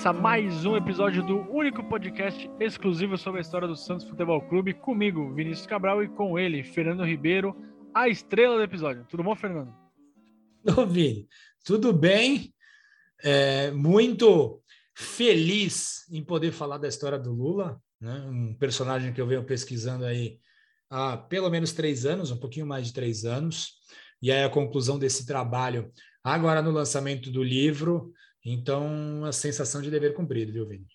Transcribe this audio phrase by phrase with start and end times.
[0.00, 4.72] Começa mais um episódio do único podcast exclusivo sobre a história do Santos Futebol Clube,
[4.72, 7.54] comigo, Vinícius Cabral, e com ele, Fernando Ribeiro,
[7.94, 9.06] a estrela do episódio.
[9.10, 9.74] Tudo bom, Fernando?
[10.74, 11.28] Ô, Vini,
[11.62, 12.54] tudo bem?
[13.22, 14.62] É, muito
[14.94, 18.26] feliz em poder falar da história do Lula, né?
[18.26, 20.38] um personagem que eu venho pesquisando aí
[20.88, 23.74] há pelo menos três anos, um pouquinho mais de três anos,
[24.22, 25.92] e aí a conclusão desse trabalho
[26.24, 30.86] agora no lançamento do livro, então a sensação de dever cumprido, viu, Vini?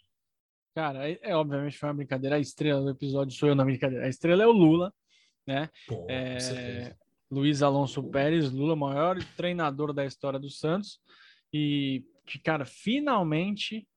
[0.74, 4.06] Cara, é, é obviamente foi uma brincadeira, a estrela do episódio sou eu na brincadeira,
[4.06, 4.94] a estrela é o Lula,
[5.48, 5.70] né?
[5.88, 6.96] Pô, é,
[7.32, 11.00] Luiz Alonso Pérez, Lula, maior treinador da história do Santos,
[11.54, 13.88] e que, cara, finalmente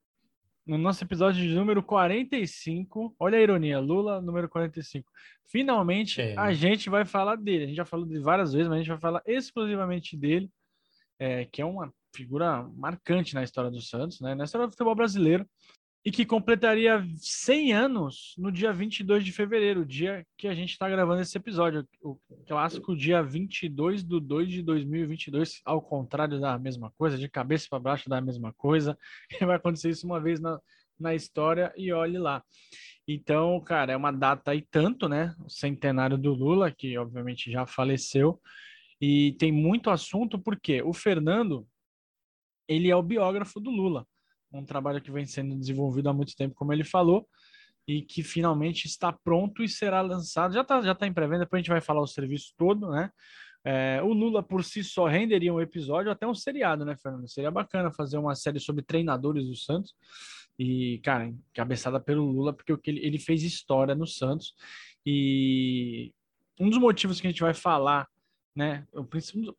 [0.68, 3.16] no nosso episódio de número 45.
[3.18, 5.10] Olha a ironia, Lula, número 45.
[5.46, 6.38] Finalmente é.
[6.38, 7.64] a gente vai falar dele.
[7.64, 10.50] A gente já falou de várias vezes, mas a gente vai falar exclusivamente dele,
[11.18, 14.34] é, que é uma figura marcante na história do Santos, né?
[14.34, 15.46] na história do futebol brasileiro
[16.04, 20.88] e que completaria 100 anos no dia 22 de fevereiro, dia que a gente está
[20.88, 26.90] gravando esse episódio, o clássico dia 22 de 2 de 2022, ao contrário da mesma
[26.96, 28.96] coisa, de cabeça para baixo da mesma coisa,
[29.42, 30.58] vai acontecer isso uma vez na,
[30.98, 32.42] na história e olhe lá.
[33.06, 35.34] Então, cara, é uma data aí tanto, né?
[35.44, 38.40] O centenário do Lula, que obviamente já faleceu,
[39.00, 41.66] e tem muito assunto, porque o Fernando,
[42.68, 44.06] ele é o biógrafo do Lula
[44.52, 47.28] um trabalho que vem sendo desenvolvido há muito tempo, como ele falou,
[47.86, 50.54] e que finalmente está pronto e será lançado.
[50.54, 53.10] Já está já tá em pré-venda, depois a gente vai falar o serviço todo, né?
[53.64, 57.28] É, o Lula por si só renderia um episódio, até um seriado, né, Fernando?
[57.28, 59.94] Seria bacana fazer uma série sobre treinadores do Santos.
[60.58, 64.54] E, cara, cabeçada pelo Lula, porque ele, ele fez história no Santos.
[65.04, 66.12] E
[66.58, 68.06] um dos motivos que a gente vai falar
[68.58, 68.84] né?
[68.92, 69.06] O,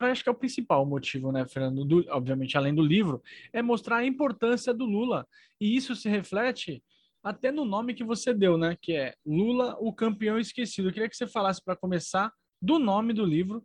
[0.05, 1.85] acho que é o principal motivo, né, Fernando?
[1.85, 3.23] Do, obviamente, além do livro,
[3.53, 5.25] é mostrar a importância do Lula.
[5.57, 6.83] E isso se reflete
[7.23, 8.77] até no nome que você deu, né?
[8.81, 10.89] Que é Lula, o campeão esquecido.
[10.89, 12.29] Eu queria que você falasse para começar
[12.61, 13.63] do nome do livro.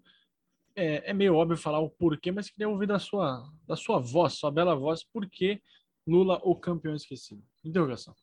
[0.77, 4.35] É, é, meio óbvio falar o porquê, mas queria ouvir da sua, da sua voz,
[4.35, 5.61] sua bela voz, por que
[6.07, 7.43] Lula, o campeão esquecido?
[7.65, 8.15] Interrogação.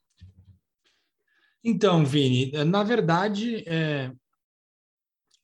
[1.62, 4.14] Então, Vini, na verdade, é,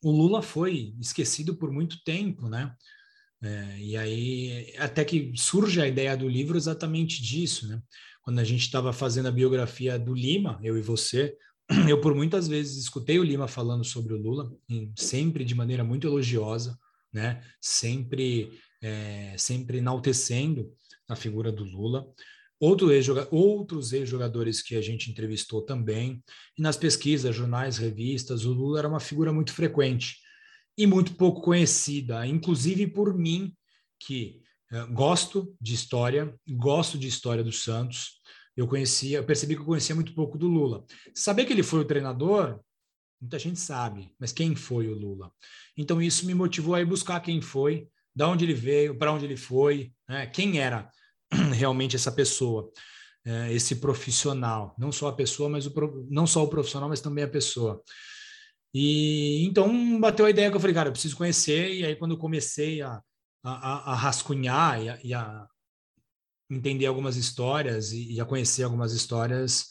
[0.02, 2.74] o Lula foi esquecido por muito tempo, né?
[3.42, 7.80] É, e aí, até que surge a ideia do livro exatamente disso, né?
[8.22, 11.36] Quando a gente estava fazendo a biografia do Lima, eu e você,
[11.88, 14.50] eu por muitas vezes escutei o Lima falando sobre o Lula,
[14.96, 16.78] sempre de maneira muito elogiosa,
[17.12, 17.42] né?
[17.60, 18.50] Sempre,
[18.82, 20.72] é, sempre enaltecendo
[21.08, 22.06] a figura do Lula.
[22.60, 26.22] Outros ex-jogadores que a gente entrevistou também,
[26.56, 30.16] e nas pesquisas, jornais, revistas, o Lula era uma figura muito frequente
[30.76, 33.54] e muito pouco conhecida, inclusive por mim,
[34.00, 34.42] que
[34.72, 38.20] uh, gosto de história, gosto de história do Santos.
[38.56, 40.84] Eu conhecia, eu percebi que eu conhecia muito pouco do Lula.
[41.14, 42.60] Saber que ele foi o treinador,
[43.20, 45.32] muita gente sabe, mas quem foi o Lula?
[45.76, 49.24] Então isso me motivou a ir buscar quem foi, de onde ele veio, para onde
[49.24, 50.26] ele foi, né?
[50.26, 50.90] quem era
[51.54, 52.70] realmente essa pessoa,
[53.24, 57.24] é, esse profissional, não só a pessoa, mas o não só o profissional, mas também
[57.24, 57.82] a pessoa.
[58.72, 61.74] E então bateu a ideia que eu falei, cara, eu preciso conhecer.
[61.74, 63.02] E aí quando eu comecei a,
[63.42, 65.46] a, a rascunhar e a, e a,
[66.50, 69.68] entender algumas histórias e, e a conhecer algumas histórias,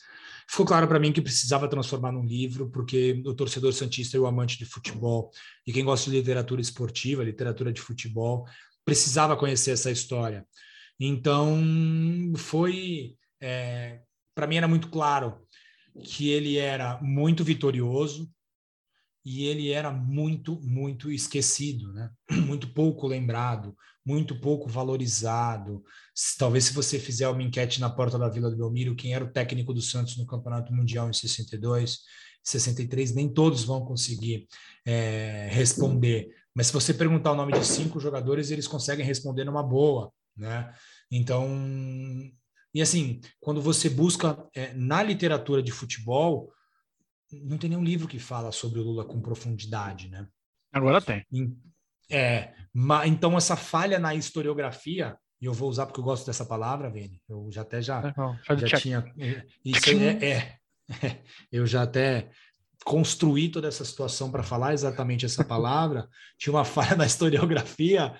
[0.47, 4.27] ficou claro para mim que precisava transformar num livro, porque o torcedor santista e o
[4.27, 5.31] amante de futebol
[5.65, 8.45] e quem gosta de literatura esportiva, literatura de futebol,
[8.85, 10.45] precisava conhecer essa história.
[10.99, 11.61] Então,
[12.35, 13.15] foi.
[13.41, 14.01] É,
[14.33, 15.39] para mim era muito claro
[16.03, 18.29] que ele era muito vitorioso
[19.25, 22.09] e ele era muito, muito esquecido, né?
[22.45, 23.75] muito pouco lembrado,
[24.05, 25.83] muito pouco valorizado.
[26.37, 29.31] Talvez se você fizer uma enquete na porta da Vila do Belmiro, quem era o
[29.31, 31.99] técnico do Santos no Campeonato Mundial em 62,
[32.41, 34.47] 63, nem todos vão conseguir
[34.85, 36.29] é, responder.
[36.55, 40.73] Mas se você perguntar o nome de cinco jogadores, eles conseguem responder numa boa né?
[41.11, 41.47] Então,
[42.73, 46.51] e assim, quando você busca é, na literatura de futebol,
[47.31, 50.27] não tem nenhum livro que fala sobre o Lula com profundidade, né?
[50.71, 51.25] Agora tem.
[52.09, 56.45] É, mas, então essa falha na historiografia, e eu vou usar porque eu gosto dessa
[56.45, 58.13] palavra, Vini, eu já até já,
[58.49, 60.59] é, já tinha, é, isso é, é,
[61.03, 62.29] é, eu já até
[62.85, 66.07] construí toda essa situação para falar exatamente essa palavra,
[66.37, 68.15] tinha uma falha na historiografia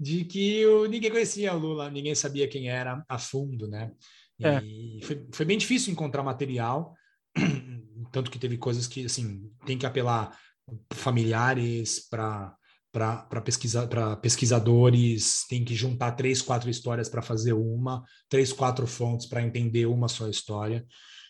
[0.00, 3.92] de que o, ninguém conhecia o Lula, ninguém sabia quem era a fundo, né?
[4.38, 5.04] E é.
[5.04, 6.94] foi, foi bem difícil encontrar material,
[8.10, 10.34] tanto que teve coisas que, assim, tem que apelar
[10.94, 12.56] familiares para
[12.92, 13.88] para pesquisa,
[14.20, 19.86] pesquisadores, tem que juntar três, quatro histórias para fazer uma, três, quatro fontes para entender
[19.86, 20.84] uma só história.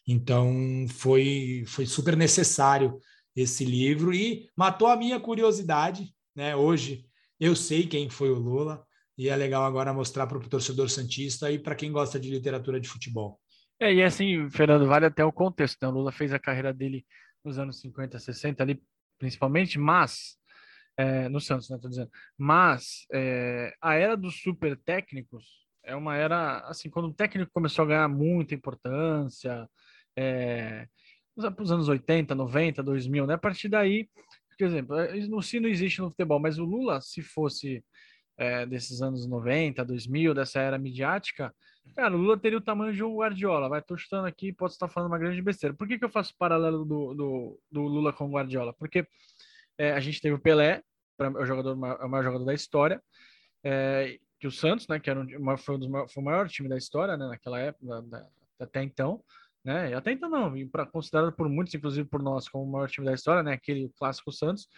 [0.07, 2.99] Então, foi, foi super necessário
[3.37, 6.15] esse livro e matou a minha curiosidade.
[6.35, 6.57] Né?
[6.57, 7.05] Hoje
[7.41, 8.85] eu sei quem foi o Lula
[9.17, 12.79] e é legal agora mostrar para o torcedor Santista e para quem gosta de literatura
[12.79, 13.41] de futebol.
[13.81, 15.79] É, e assim, Fernando, vale até o contexto.
[15.83, 15.89] Né?
[15.89, 17.05] O Lula fez a carreira dele
[17.43, 18.83] nos anos 50, 60 ali,
[19.19, 20.37] principalmente, mas
[20.97, 21.79] é, no Santos, né?
[21.81, 22.11] Tô dizendo.
[22.37, 27.85] Mas é, a era dos super técnicos é uma era assim quando o técnico começou
[27.85, 29.69] a ganhar muita importância,
[30.17, 30.87] é,
[31.37, 33.35] nos anos 80, 90, 2000, né?
[33.35, 34.09] A partir daí,
[34.61, 34.97] por exemplo,
[35.29, 37.83] no si não existe no futebol, mas o Lula, se fosse
[38.37, 41.55] é, desses anos 90, 2000, dessa era midiática,
[41.97, 43.69] cara, o Lula teria o tamanho de um Guardiola.
[43.71, 45.75] Vai, tô chutando aqui, posso estar falando uma grande besteira.
[45.75, 48.75] Por que, que eu faço paralelo do, do, do Lula com o Guardiola?
[48.75, 49.07] Porque
[49.79, 50.83] é, a gente teve o Pelé,
[51.19, 53.03] é o jogador é o maior jogador da história,
[53.65, 56.69] é, que o Santos, né, que era um, foi, um dos foi o maior time
[56.69, 58.27] da história, né, naquela época, da,
[58.59, 59.23] até então,
[59.65, 63.07] né, até então não, para considerado por muitos, inclusive por nós, como o maior time
[63.07, 64.69] da história, né, aquele clássico Santos.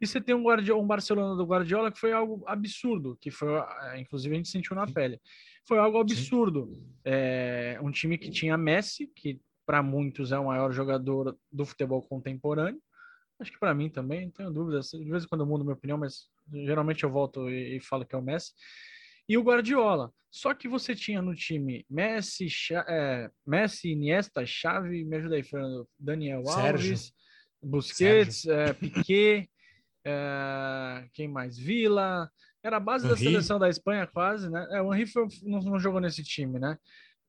[0.00, 3.54] E você tem um, Guardiola, um Barcelona do Guardiola que foi algo absurdo, que foi,
[3.92, 5.20] é, inclusive a gente sentiu na pele.
[5.66, 6.72] Foi algo absurdo.
[7.04, 12.02] É, um time que tinha Messi, que para muitos é o maior jogador do futebol
[12.02, 12.82] contemporâneo,
[13.42, 14.90] Acho que para mim também, não tenho dúvidas.
[14.90, 18.06] De vez em quando eu mudo minha opinião, mas geralmente eu volto e, e falo
[18.06, 18.52] que é o Messi.
[19.28, 20.12] E o Guardiola.
[20.30, 22.46] Só que você tinha no time Messi,
[22.88, 25.86] é, Messi, Iniesta, Xavi, me ajuda aí, Fernando.
[25.98, 27.12] Daniel Alves,
[27.62, 29.48] Busquets, é, Piquet,
[30.06, 31.58] é, quem mais?
[31.58, 32.30] Vila.
[32.64, 33.14] Era a base Henry.
[33.14, 34.66] da seleção da Espanha, quase, né?
[34.70, 36.78] É, o Henry foi, não, não jogou nesse time, né?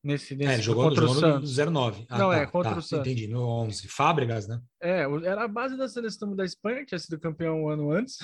[0.04, 1.58] nesse, nesse é, jogou, contra jogou o Santos.
[1.58, 2.06] no 09.
[2.10, 3.08] Ah, não, tá, é, contra tá, o Santos.
[3.08, 3.88] Entendi, no 11.
[3.88, 4.62] Fábricas, né?
[4.82, 8.18] É, era a base da seleção da Espanha, que tinha sido campeão um ano antes,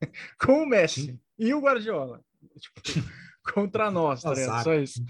[0.40, 1.20] com o Messi Sim.
[1.38, 2.22] e o Guardiola.
[2.58, 2.80] Tipo,
[3.54, 4.64] contra nós, tá ligado?
[4.64, 5.04] Só isso.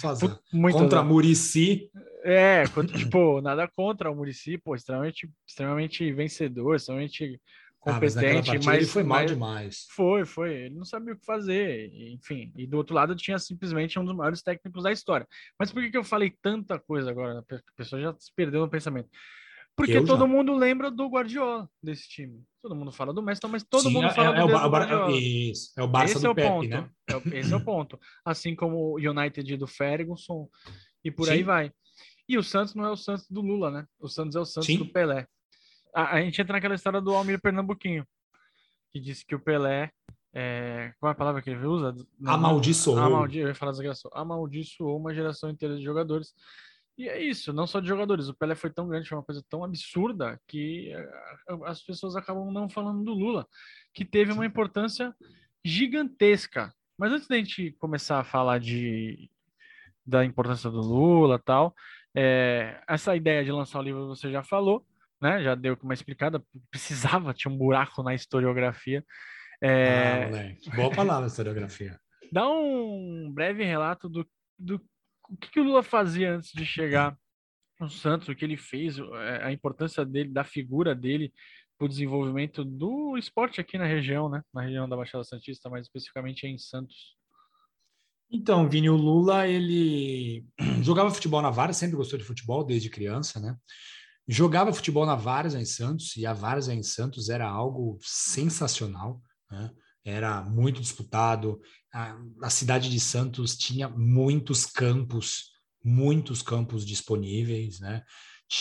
[0.53, 1.91] Muito contra Murici.
[2.25, 2.65] É,
[2.97, 7.41] tipo, nada contra o Murici, pô, extremamente, extremamente vencedor, extremamente
[7.81, 9.87] competente, ah, mas, mas, ele foi mal demais.
[9.91, 10.53] Foi, foi.
[10.53, 12.53] Ele não sabia o que fazer, enfim.
[12.57, 15.27] E do outro lado tinha simplesmente um dos maiores técnicos da história.
[15.59, 17.39] Mas por que, que eu falei tanta coisa agora?
[17.39, 19.09] A pessoa já se perdeu no pensamento.
[19.77, 20.27] Porque eu todo já.
[20.27, 22.43] mundo lembra do Guardiola desse time.
[22.63, 25.13] Todo mundo fala do Messi, mas todo Sim, mundo fala é, do, é, o, Guardiola.
[25.13, 26.69] Isso, é o Barça esse do é o Pepe, ponto.
[26.69, 26.91] né?
[27.11, 28.01] É, esse é o ponto.
[28.25, 30.49] Assim como o United do Ferguson
[31.05, 31.33] e por Sim.
[31.33, 31.73] aí vai.
[32.27, 33.87] E o Santos não é o Santos do Lula, né?
[34.01, 34.79] O Santos é o Santos Sim.
[34.79, 35.29] do Pelé.
[35.95, 38.07] A, a, gente entra naquela história do Almir Pernambuquinho,
[38.91, 39.91] que disse que o Pelé.
[40.39, 41.95] É, qual é a palavra que ele usa?
[42.27, 42.99] Amaldiçoou.
[42.99, 44.11] Amaldi, eu ia falar desgraçou.
[44.15, 46.35] Amaldiçoou uma geração inteira de jogadores.
[46.99, 48.29] E é isso, não só de jogadores.
[48.29, 51.09] O Pelé foi tão grande, foi uma coisa tão absurda que é,
[51.65, 53.47] as pessoas acabam não falando do Lula,
[53.93, 55.15] que teve uma importância
[55.65, 56.73] gigantesca.
[56.99, 59.31] Mas antes da gente começar a falar de,
[60.07, 61.75] da importância do Lula tal,
[62.15, 64.87] é, essa ideia de lançar o livro você já falou
[65.21, 65.43] né?
[65.43, 69.05] Já deu uma explicada, precisava, tinha um buraco na historiografia.
[69.61, 70.25] É...
[70.25, 70.71] Ah, moleque.
[70.71, 71.99] Boa palavra, historiografia.
[72.31, 74.27] Dá um breve relato do,
[74.59, 74.81] do
[75.29, 77.17] o que, que o Lula fazia antes de chegar
[77.81, 81.33] no Santos, o que ele fez, é, a importância dele, da figura dele
[81.79, 84.43] para o desenvolvimento do esporte aqui na região, né?
[84.53, 87.15] Na região da Baixada Santista, mais especificamente em Santos.
[88.31, 90.45] Então, Vini, o Lula, ele
[90.83, 93.57] jogava futebol na Vara, sempre gostou de futebol desde criança, né?
[94.27, 99.71] Jogava futebol na Várzea em Santos, e a Várzea em Santos era algo sensacional, né?
[100.07, 101.61] Era muito disputado.
[101.93, 105.51] A, a, cidade de Santos tinha muitos campos,
[105.85, 108.05] muitos campos disponíveis, né?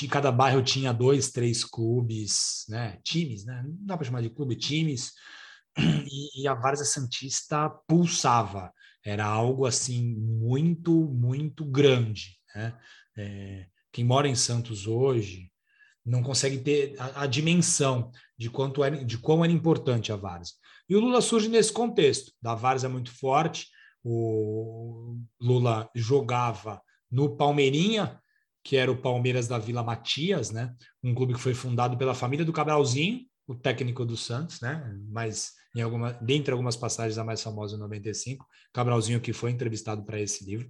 [0.09, 2.97] Cada bairro tinha dois, três clubes, né?
[3.03, 3.63] Times, né?
[3.63, 5.13] Não dá para chamar de clube, times.
[5.77, 8.71] E, e a Várzea Santista pulsava.
[9.03, 12.75] Era algo assim muito, muito grande, né?
[13.17, 15.51] É, quem mora em Santos hoje
[16.05, 20.55] não consegue ter a, a dimensão de quanto era, de quão era importante a Várzea.
[20.87, 23.67] E o Lula surge nesse contexto, da Várzea muito forte,
[24.03, 28.19] o Lula jogava no Palmeirinha,
[28.63, 30.75] que era o Palmeiras da Vila Matias, né?
[31.03, 34.95] Um clube que foi fundado pela família do Cabralzinho, o técnico do Santos, né?
[35.09, 40.03] Mas em alguma, dentre algumas passagens a mais famosa em 95, Cabralzinho que foi entrevistado
[40.03, 40.69] para esse livro.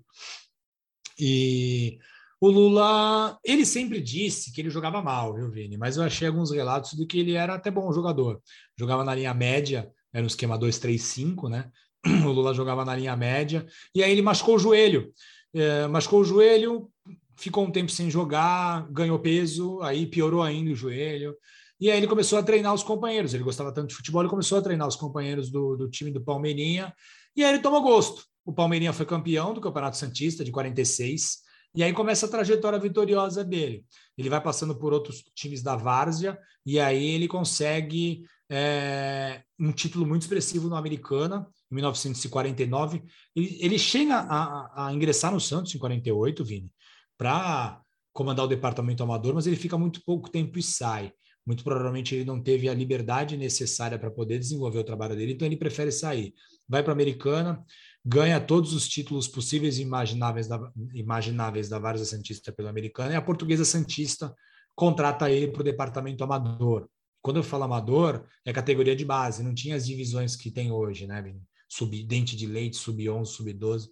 [1.17, 1.97] E
[2.39, 5.77] o Lula, ele sempre disse que ele jogava mal, viu, Vini?
[5.77, 8.41] Mas eu achei alguns relatos de que ele era até bom jogador.
[8.77, 11.69] Jogava na linha média, era um esquema 2-3-5, né?
[12.25, 15.11] O Lula jogava na linha média, e aí ele machucou o joelho.
[15.53, 16.89] É, machucou o joelho,
[17.35, 21.35] ficou um tempo sem jogar, ganhou peso, aí piorou ainda o joelho.
[21.81, 23.33] E aí ele começou a treinar os companheiros.
[23.33, 26.21] Ele gostava tanto de futebol, ele começou a treinar os companheiros do, do time do
[26.21, 26.93] Palmeirinha.
[27.35, 28.23] E aí ele tomou gosto.
[28.45, 31.39] O Palmeirinha foi campeão do Campeonato Santista de 46.
[31.75, 33.83] E aí começa a trajetória vitoriosa dele.
[34.17, 40.05] Ele vai passando por outros times da Várzea e aí ele consegue é, um título
[40.05, 43.03] muito expressivo no Americana, em 1949.
[43.35, 46.71] Ele, ele chega a, a, ingressar no Santos em 48, Vini,
[47.17, 47.81] para
[48.13, 51.11] comandar o departamento amador, mas ele fica muito pouco tempo e sai.
[51.45, 55.45] Muito provavelmente ele não teve a liberdade necessária para poder desenvolver o trabalho dele, então
[55.45, 56.33] ele prefere sair.
[56.67, 57.63] Vai para a Americana,
[58.03, 60.59] ganha todos os títulos possíveis e imagináveis da,
[60.93, 64.33] imagináveis da Várzea Santista pela Americana, e a Portuguesa Santista
[64.73, 66.87] contrata ele para o departamento amador.
[67.25, 71.07] Quando eu falo amador, é categoria de base, não tinha as divisões que tem hoje,
[71.07, 71.35] né?
[71.67, 73.87] Sub, dente de leite, sub-11, sub-12.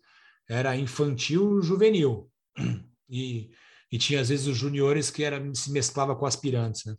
[0.48, 2.32] Era infantil juvenil.
[3.10, 3.52] E,
[3.92, 6.96] e tinha, às vezes, os juniores que era, se mesclava com aspirantes, né?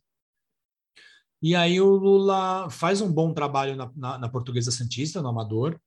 [1.41, 5.79] E aí o Lula faz um bom trabalho na, na, na Portuguesa Santista, no Amador,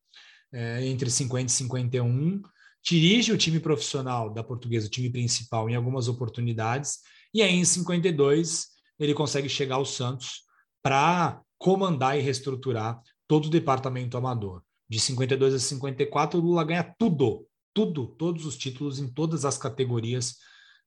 [0.51, 2.41] é, entre 50 e 51,
[2.83, 6.99] dirige o time profissional da Portuguesa, o time principal, em algumas oportunidades,
[7.33, 10.43] e aí em 52 ele consegue chegar ao Santos
[10.81, 14.61] para comandar e reestruturar todo o departamento amador.
[14.89, 19.57] De 52 a 54, o Lula ganha tudo, tudo, todos os títulos em todas as
[19.57, 20.37] categorias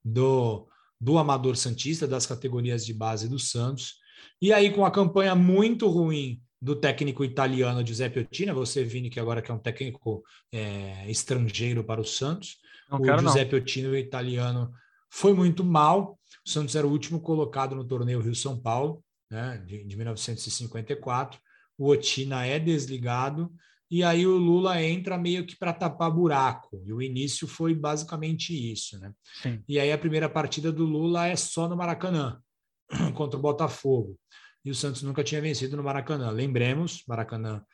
[0.03, 0.67] do,
[0.99, 3.97] do Amador Santista, das categorias de base do Santos.
[4.41, 9.21] E aí, com a campanha muito ruim do técnico italiano Giuseppe Ottina, você, Vini, que
[9.21, 12.59] agora que é um técnico é, estrangeiro para o Santos,
[12.91, 13.91] não o Giuseppe não.
[13.91, 14.71] O italiano,
[15.09, 16.19] foi muito mal.
[16.47, 21.41] O Santos era o último colocado no torneio Rio-São Paulo, né, de, de 1954.
[21.79, 23.53] O Otina é desligado
[23.91, 26.81] e aí o Lula entra meio que para tapar buraco.
[26.85, 29.13] E o início foi basicamente isso, né?
[29.43, 29.63] Sim.
[29.69, 32.41] E aí a primeira partida do Lula é só no Maracanã,
[33.15, 34.19] contra o Botafogo
[34.65, 36.31] e o Santos nunca tinha vencido no Maracanã.
[36.31, 37.65] Lembremos, Maracanã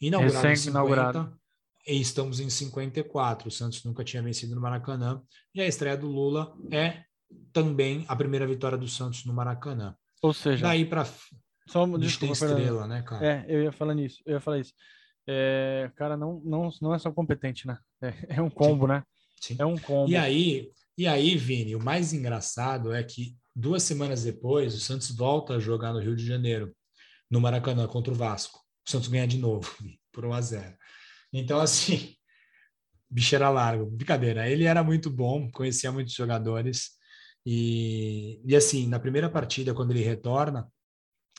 [0.00, 1.40] inaugurado em 50, inaugurado.
[1.86, 3.48] e estamos em 54.
[3.48, 5.20] O Santos nunca tinha vencido no Maracanã
[5.54, 7.04] e a estreia do Lula é
[7.52, 9.96] também a primeira vitória do Santos no Maracanã.
[10.22, 11.06] Ou seja, daí para
[11.66, 13.26] só desculpa, estrela, né, cara?
[13.26, 14.22] É, eu ia falar nisso.
[14.24, 14.72] Eu ia falar isso.
[15.26, 17.78] É, cara, não, não, não é só competente, né?
[18.02, 18.92] É, é um combo, Sim.
[18.92, 19.04] né?
[19.40, 19.56] Sim.
[19.58, 20.10] É um combo.
[20.10, 25.10] E aí, e aí, Vini, o mais engraçado é que Duas semanas depois, o Santos
[25.10, 26.72] volta a jogar no Rio de Janeiro,
[27.28, 28.60] no Maracanã, contra o Vasco.
[28.86, 29.68] O Santos ganha de novo,
[30.12, 30.76] por 1 a 0
[31.32, 32.14] Então, assim,
[33.10, 33.90] bicho era largo.
[33.90, 34.48] Brincadeira.
[34.48, 36.90] Ele era muito bom, conhecia muitos jogadores.
[37.44, 40.68] E, e assim, na primeira partida, quando ele retorna,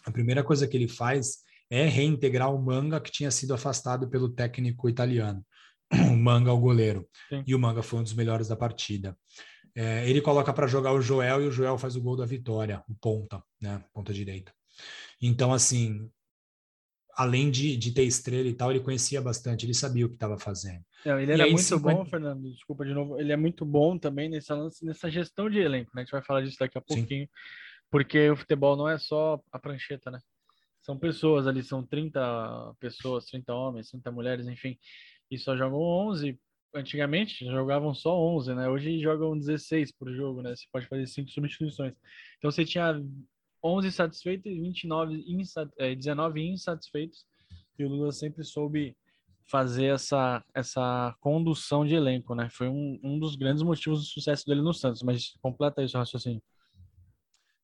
[0.05, 1.39] a primeira coisa que ele faz
[1.69, 5.45] é reintegrar o Manga, que tinha sido afastado pelo técnico italiano.
[6.11, 7.07] O Manga, o goleiro.
[7.29, 7.43] Sim.
[7.47, 9.17] E o Manga foi um dos melhores da partida.
[9.75, 12.83] É, ele coloca para jogar o Joel e o Joel faz o gol da vitória,
[12.87, 13.83] o ponta, né?
[13.93, 14.51] Ponta direita.
[15.21, 16.09] Então, assim,
[17.19, 20.37] além de, de ter estrela e tal, ele conhecia bastante, ele sabia o que estava
[20.39, 20.81] fazendo.
[21.05, 21.97] Não, ele era aí, muito 50...
[21.97, 25.91] bom, Fernando, desculpa de novo, ele é muito bom também nessa, nessa gestão de elenco,
[25.93, 26.01] né?
[26.01, 27.31] A gente vai falar disso daqui a pouquinho, Sim.
[27.91, 30.19] porque o futebol não é só a prancheta, né?
[30.81, 34.79] São pessoas ali, são 30 pessoas, 30 homens, 30 mulheres, enfim,
[35.29, 36.39] e só jogam 11
[36.73, 38.69] antigamente jogavam só 11, né?
[38.69, 40.55] Hoje jogam 16 por jogo, né?
[40.55, 41.93] Você pode fazer cinco substituições.
[42.37, 43.01] Então você tinha
[43.63, 47.25] 11 satisfeitos e 29 insat é, 19 insatisfeitos.
[47.77, 48.95] E o Lula sempre soube
[49.49, 52.49] fazer essa essa condução de elenco, né?
[52.51, 56.41] Foi um, um dos grandes motivos do sucesso dele no Santos, mas completa isso raciocínio.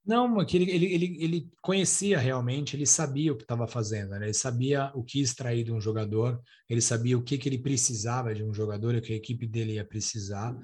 [0.05, 4.27] Não, que ele, ele, ele, ele conhecia realmente, ele sabia o que estava fazendo, né?
[4.27, 8.33] ele sabia o que extrair de um jogador, ele sabia o que, que ele precisava
[8.35, 10.55] de um jogador, o que a equipe dele ia precisar,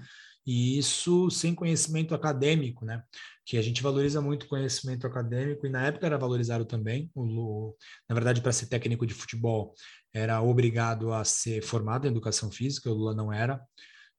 [0.45, 3.03] e isso sem conhecimento acadêmico, né?
[3.45, 7.11] Que a gente valoriza muito conhecimento acadêmico, e na época era valorizado também.
[7.13, 7.75] O,
[8.09, 9.73] na verdade, para ser técnico de futebol,
[10.13, 13.61] era obrigado a ser formado em educação física, o Lula não era,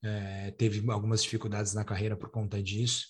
[0.03, 3.07] é, teve algumas dificuldades na carreira por conta disso.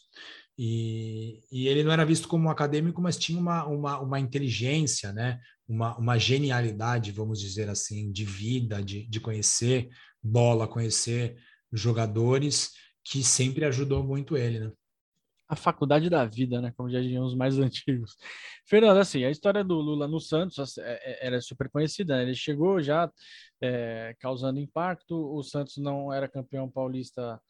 [0.58, 5.12] E, e, ele não era visto como um acadêmico, mas tinha uma, uma, uma inteligência,
[5.12, 5.40] né?
[5.68, 9.88] uma, uma genialidade, vamos dizer assim, de vida, de, de conhecer
[10.22, 11.36] bola, conhecer
[11.72, 12.72] jogadores,
[13.04, 14.60] que sempre ajudou muito ele.
[14.60, 14.72] Né?
[15.48, 16.72] A faculdade da vida, né?
[16.76, 18.16] Como já diziam os mais antigos.
[18.66, 22.16] Fernando, assim, a história do Lula no Santos é, é, era super conhecida.
[22.16, 22.22] Né?
[22.22, 23.10] Ele chegou já
[23.60, 25.14] é, causando impacto.
[25.14, 27.40] O Santos não era campeão paulista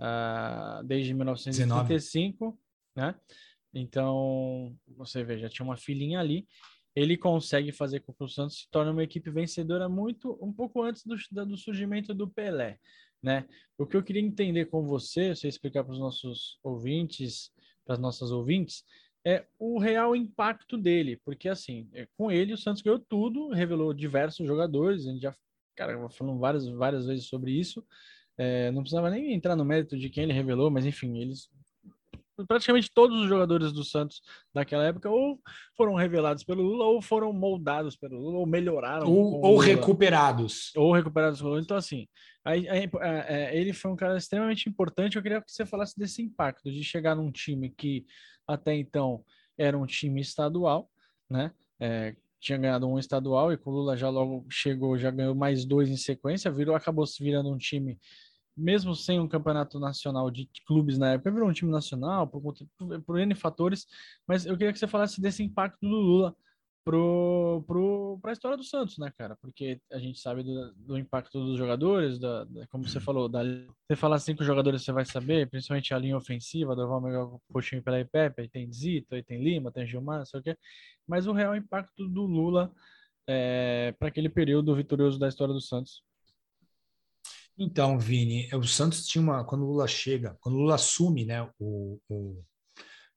[0.00, 2.58] uh, desde 1935, 19.
[2.96, 3.14] né?
[3.74, 6.46] Então, você vê, já tinha uma filhinha ali.
[6.96, 10.82] Ele consegue fazer com que o Santos se torne uma equipe vencedora muito um pouco
[10.82, 12.78] antes do, do surgimento do Pelé,
[13.22, 13.46] né?
[13.76, 17.50] O que eu queria entender com você, você explicar para os nossos ouvintes,
[17.84, 18.84] para as nossas ouvintes,
[19.24, 23.92] é o real impacto dele, porque assim, é, com ele o Santos ganhou tudo, revelou
[23.92, 25.34] diversos jogadores, a gente já,
[25.76, 27.84] cara, falando várias, várias vezes sobre isso,
[28.36, 31.50] é, não precisava nem entrar no mérito de quem ele revelou, mas enfim, eles
[32.46, 34.20] praticamente todos os jogadores do Santos
[34.54, 35.40] daquela época ou
[35.76, 40.92] foram revelados pelo Lula ou foram moldados pelo Lula ou melhoraram ou, ou recuperados ou
[40.92, 41.62] recuperados pelo Lula.
[41.62, 42.06] Então assim,
[42.44, 45.16] aí, aí, é, ele foi um cara extremamente importante.
[45.16, 48.06] Eu queria que você falasse desse impacto de chegar num time que
[48.46, 49.24] até então
[49.56, 50.90] era um time estadual,
[51.28, 51.52] né?
[51.80, 55.64] É, tinha ganhado um estadual e com o Lula já logo chegou, já ganhou mais
[55.64, 57.98] dois em sequência, virou, acabou se virando um time
[58.58, 63.02] mesmo sem um campeonato nacional de clubes na época, virou um time nacional por, por,
[63.02, 63.86] por N fatores,
[64.26, 66.36] mas eu queria que você falasse desse impacto do Lula
[66.84, 69.36] pro, pro, para a história do Santos, né, cara?
[69.42, 73.42] Porque a gente sabe do, do impacto dos jogadores, da, da, como você falou, da,
[73.86, 77.12] você fala assim com os jogadores você vai saber, principalmente a linha ofensiva, do Valmir
[77.52, 80.56] Coxinho pela Ipepe, aí tem Zito, aí tem Lima, tem Gilmar, não sei o quê,
[81.06, 82.72] mas o real impacto do Lula
[83.28, 86.02] é, para aquele período vitorioso da história do Santos.
[87.58, 89.44] Então, Vini, o Santos tinha uma.
[89.44, 92.44] Quando o Lula chega, quando o Lula assume né, o, o,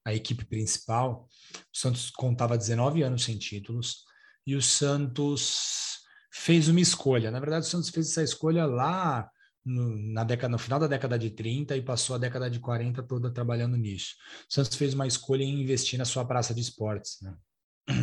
[0.03, 4.03] a equipe principal, o Santos contava 19 anos sem títulos
[4.45, 5.99] e o Santos
[6.33, 7.29] fez uma escolha.
[7.29, 9.29] Na verdade, o Santos fez essa escolha lá
[9.63, 13.03] no, na década, no final da década de 30 e passou a década de 40
[13.03, 14.15] toda trabalhando nisso.
[14.49, 17.35] O Santos fez uma escolha em investir na sua praça de esportes, né,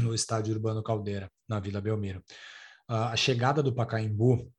[0.02, 2.22] no estádio Urbano Caldeira, na Vila Belmiro.
[2.86, 4.52] a chegada do Pacaembu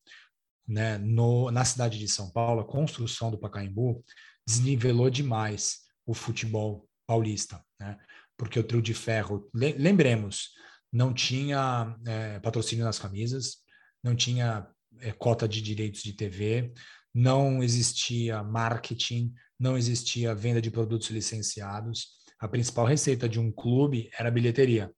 [0.69, 4.05] né, no, na cidade de São Paulo, a construção do Pacaembu
[4.45, 7.97] desnivelou demais o futebol paulista, né?
[8.38, 10.49] porque o trio de ferro, lembremos,
[10.93, 13.57] não tinha é, patrocínio nas camisas,
[14.03, 14.67] não tinha
[14.99, 16.71] é, cota de direitos de TV,
[17.13, 22.09] não existia marketing, não existia venda de produtos licenciados.
[22.39, 24.91] A principal receita de um clube era a bilheteria.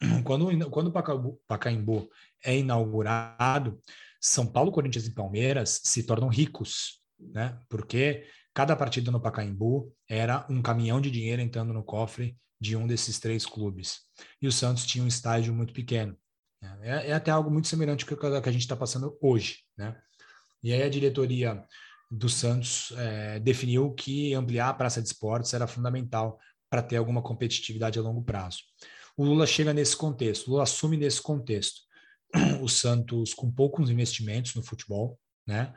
[0.24, 2.08] Quando, quando o Pacaembu
[2.42, 3.78] é inaugurado,
[4.20, 7.58] são Paulo, Corinthians e Palmeiras se tornam ricos, né?
[7.68, 12.86] Porque cada partida no Pacaembu era um caminhão de dinheiro entrando no cofre de um
[12.86, 14.00] desses três clubes.
[14.42, 16.14] E o Santos tinha um estádio muito pequeno.
[16.60, 16.78] Né?
[16.82, 19.96] É, é até algo muito semelhante com o que a gente está passando hoje, né?
[20.62, 21.64] E aí a diretoria
[22.10, 27.22] do Santos é, definiu que ampliar a praça de esportes era fundamental para ter alguma
[27.22, 28.58] competitividade a longo prazo.
[29.16, 31.80] O Lula chega nesse contexto, o Lula assume nesse contexto
[32.62, 35.72] o Santos com poucos investimentos no futebol, né?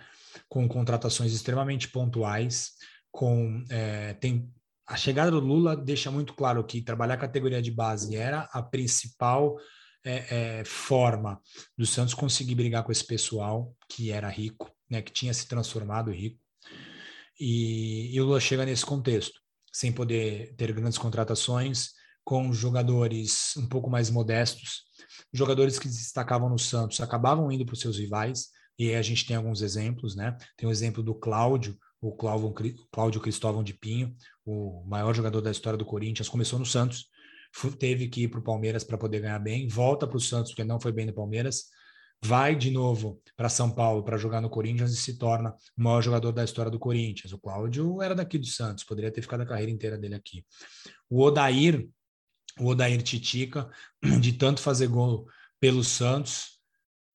[0.47, 2.71] Com contratações extremamente pontuais,
[3.11, 4.51] com é, tem
[4.85, 8.61] a chegada do Lula deixa muito claro que trabalhar a categoria de base era a
[8.61, 9.57] principal
[10.03, 11.41] é, é, forma
[11.77, 15.01] do Santos conseguir brigar com esse pessoal que era rico, né?
[15.01, 16.39] Que tinha se transformado rico.
[17.39, 19.39] E, e o Lula chega nesse contexto,
[19.71, 21.91] sem poder ter grandes contratações,
[22.23, 24.83] com jogadores um pouco mais modestos,
[25.31, 29.25] jogadores que se destacavam no Santos acabavam indo para os seus rivais, e a gente
[29.25, 30.35] tem alguns exemplos, né?
[30.57, 32.53] Tem o exemplo do Cláudio, o Cláudio,
[32.91, 37.07] Cláudio Cristóvão de Pinho, o maior jogador da história do Corinthians, começou no Santos,
[37.79, 40.63] teve que ir para o Palmeiras para poder ganhar bem, volta para o Santos porque
[40.63, 41.65] não foi bem no Palmeiras,
[42.21, 46.01] vai de novo para São Paulo para jogar no Corinthians e se torna o maior
[46.01, 47.31] jogador da história do Corinthians.
[47.31, 50.43] O Cláudio era daqui do Santos, poderia ter ficado a carreira inteira dele aqui.
[51.09, 51.87] O Odair
[52.59, 53.69] o Odair Titica,
[54.21, 55.27] de tanto fazer gol
[55.59, 56.59] pelo Santos,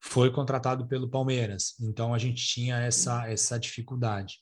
[0.00, 1.74] foi contratado pelo Palmeiras.
[1.80, 4.36] Então a gente tinha essa, essa dificuldade.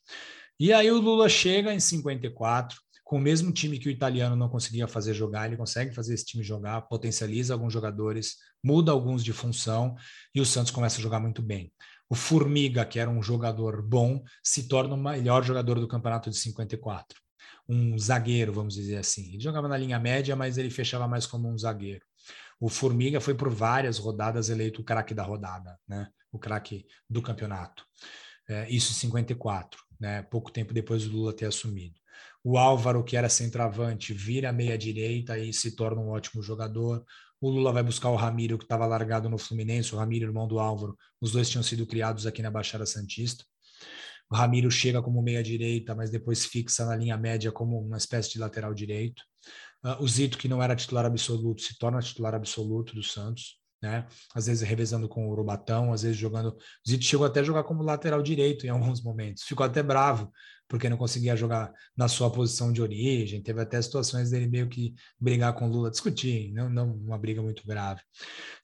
[0.59, 4.49] E aí o Lula chega em 54, com o mesmo time que o italiano não
[4.49, 9.33] conseguia fazer jogar, ele consegue fazer esse time jogar, potencializa alguns jogadores, muda alguns de
[9.33, 9.95] função
[10.35, 11.73] e o Santos começa a jogar muito bem.
[12.09, 16.37] O Formiga, que era um jogador bom, se torna o melhor jogador do campeonato de
[16.37, 17.26] 54
[17.69, 19.29] um zagueiro, vamos dizer assim.
[19.35, 22.05] Ele jogava na linha média, mas ele fechava mais como um zagueiro.
[22.61, 26.09] O Formiga foi por várias rodadas eleito o craque da rodada, né?
[26.33, 27.85] o craque do campeonato.
[28.49, 30.23] É, isso em 54, né?
[30.23, 31.99] pouco tempo depois do Lula ter assumido.
[32.43, 37.05] O Álvaro, que era centroavante, vira meia-direita e se torna um ótimo jogador.
[37.41, 40.59] O Lula vai buscar o Ramiro, que estava largado no Fluminense, o Ramiro, irmão do
[40.59, 40.97] Álvaro.
[41.21, 43.45] Os dois tinham sido criados aqui na Baixada Santista.
[44.31, 48.39] O Ramiro chega como meia-direita, mas depois fixa na linha média como uma espécie de
[48.39, 49.23] lateral direito.
[49.85, 53.61] Uh, o Zito, que não era titular absoluto, se torna titular absoluto do Santos.
[53.81, 54.07] Né?
[54.35, 56.49] Às vezes revezando com o Urubatão, às vezes jogando.
[56.49, 59.45] O Zito chegou até a jogar como lateral direito em alguns momentos.
[59.45, 60.33] Ficou até bravo
[60.69, 63.43] porque não conseguia jogar na sua posição de origem.
[63.43, 67.41] Teve até situações dele meio que brigar com o Lula, discutir, não, não uma briga
[67.41, 68.01] muito grave.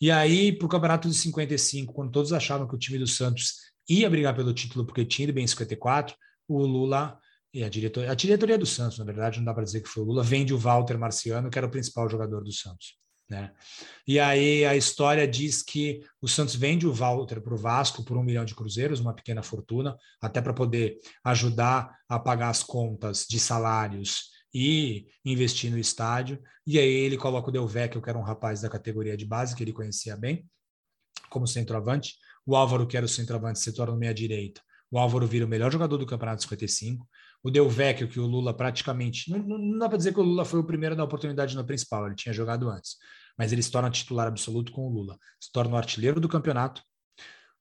[0.00, 3.71] E aí, para o campeonato de 55, quando todos achavam que o time do Santos
[3.88, 6.16] ia brigar pelo título porque tinha ido bem em 54,
[6.48, 7.18] o Lula
[7.54, 10.02] e a diretoria, a diretoria do Santos, na verdade, não dá para dizer que foi
[10.02, 12.96] o Lula, vende o Walter Marciano, que era o principal jogador do Santos.
[13.28, 13.50] Né?
[14.06, 18.16] E aí a história diz que o Santos vende o Walter para o Vasco por
[18.16, 23.26] um milhão de cruzeiros, uma pequena fortuna, até para poder ajudar a pagar as contas
[23.28, 26.42] de salários e investir no estádio.
[26.66, 29.64] E aí ele coloca o Delvecchio, que era um rapaz da categoria de base, que
[29.64, 30.46] ele conhecia bem,
[31.30, 32.16] como centroavante.
[32.46, 34.60] O Álvaro, que era o centroavante, se torna meia-direita.
[34.90, 37.06] O Álvaro vira o melhor jogador do Campeonato 55.
[37.42, 39.30] O Delvecchio, que o Lula praticamente.
[39.30, 42.06] Não, não dá para dizer que o Lula foi o primeiro da oportunidade no principal,
[42.06, 42.96] ele tinha jogado antes
[43.36, 45.18] mas ele se torna titular absoluto com o Lula.
[45.40, 46.82] Se torna o artilheiro do campeonato.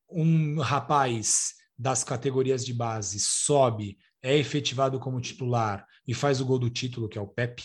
[0.10, 6.60] Um rapaz das categorias de base sobe, é efetivado como titular e faz o gol
[6.60, 7.64] do título, que é o Pepe.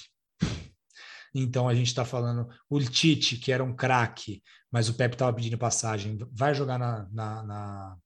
[1.38, 5.34] Então a gente está falando o Tite, que era um craque, mas o Pepe estava
[5.34, 7.96] pedindo passagem, vai jogar na, na, na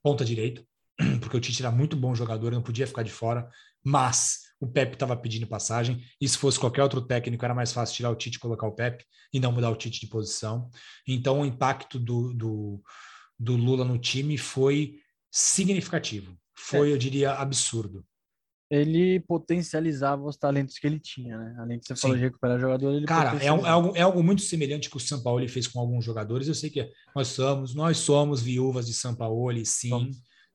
[0.00, 0.64] ponta direita,
[1.20, 3.50] porque o Tite era muito bom jogador, não podia ficar de fora,
[3.82, 6.04] mas o Pepe estava pedindo passagem.
[6.20, 8.74] E se fosse qualquer outro técnico, era mais fácil tirar o Tite e colocar o
[8.74, 10.70] Pepe e não mudar o Tite de posição.
[11.08, 12.82] Então, o impacto do, do,
[13.36, 16.38] do Lula no time foi significativo.
[16.54, 16.92] Foi, é.
[16.92, 18.06] eu diria, absurdo.
[18.74, 21.56] Ele potencializava os talentos que ele tinha, né?
[21.58, 24.42] Além de você falar de recuperar jogador, ele Cara, é, é, algo, é algo muito
[24.42, 26.48] semelhante que o São Paulo fez com alguns jogadores.
[26.48, 30.10] Eu sei que nós somos, nós somos viúvas de São Paulo, sim.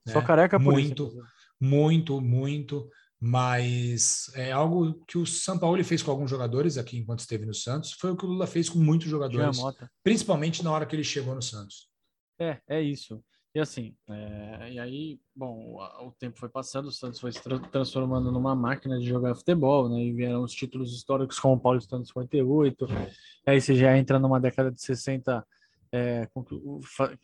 [0.06, 0.14] Né?
[0.14, 1.24] Só careca por muito, isso,
[1.60, 2.90] muito, muito
[3.22, 7.54] mas é algo que o São Paulo fez com alguns jogadores aqui enquanto esteve no
[7.54, 9.58] Santos, foi o que o Lula fez com muitos jogadores,
[10.02, 11.90] principalmente na hora que ele chegou no Santos.
[12.40, 13.22] É, é isso.
[13.54, 17.58] E assim, é, e aí, bom, o, tempo foi passando, o Santos foi se tra
[17.60, 20.04] transformando numa máquina de jogar futebol, né?
[20.04, 22.88] E vieram os títulos históricos como o Paulo Santos 58,
[23.48, 25.44] aí você já entra numa década de 60
[25.92, 26.28] é,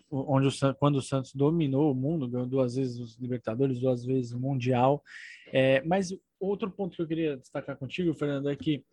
[0.10, 4.32] onde o, quando o Santos dominou o mundo, ganhou duas vezes os Libertadores, duas vezes
[4.32, 5.04] o Mundial.
[5.54, 8.84] É, mas outro ponto que eu queria destacar contigo, Fernando, é que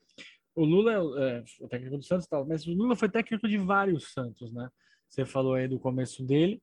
[0.55, 3.57] o Lula é, é o técnico do Santos, tal, mas o Lula foi técnico de
[3.57, 4.69] vários Santos, né?
[5.09, 6.63] Você falou aí do começo dele,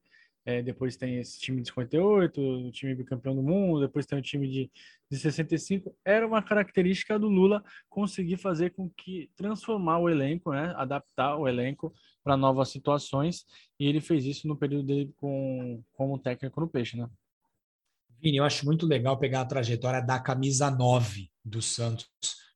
[0.50, 4.22] é, depois tem esse time de 58, o time bicampeão do mundo, depois tem o
[4.22, 4.72] time de,
[5.12, 5.96] de 65.
[6.04, 10.74] Era uma característica do Lula conseguir fazer com que transformar o elenco, né?
[10.76, 13.46] adaptar o elenco para novas situações,
[13.80, 17.08] e ele fez isso no período dele com, como técnico no Peixe, né?
[18.20, 22.10] Vini, eu acho muito legal pegar a trajetória da camisa 9 do Santos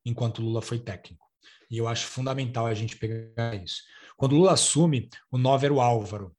[0.04, 1.24] enquanto Lula foi técnico.
[1.70, 3.82] E eu acho fundamental a gente pegar isso.
[4.16, 6.36] Quando Lula assume, o 9 era o Álvaro,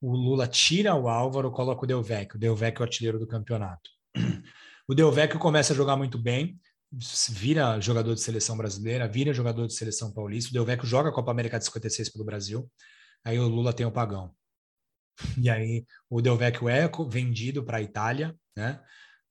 [0.00, 2.36] o Lula tira o Álvaro, coloca o Delvecchio.
[2.36, 3.90] O Delvecchio é o artilheiro do campeonato.
[4.88, 6.58] O Delvecchio começa a jogar muito bem,
[7.28, 10.50] vira jogador de seleção brasileira, vira jogador de seleção paulista.
[10.50, 12.68] O Delvecchio joga a Copa América de 56 pelo Brasil.
[13.24, 14.34] Aí o Lula tem o pagão.
[15.40, 18.82] E aí o Delvecchio é vendido para a Itália, né?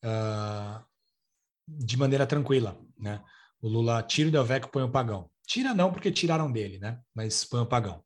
[0.03, 0.81] Uh,
[1.67, 3.21] de maneira tranquila, né?
[3.62, 5.29] O Lula tira o Delvecchio, põe o pagão.
[5.45, 6.99] Tira não, porque tiraram dele, né?
[7.13, 8.03] Mas põe o pagão.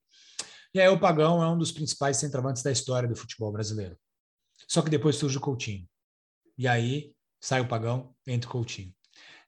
[0.73, 3.97] E aí o Pagão é um dos principais centroavantes da história do futebol brasileiro.
[4.67, 5.87] Só que depois surge o Coutinho.
[6.57, 8.93] E aí sai o Pagão, entra o Coutinho.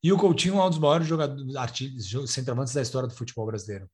[0.04, 1.52] E o Coutinho é um dos maiores jogadores,
[2.28, 3.90] centroavantes da história do futebol brasileiro.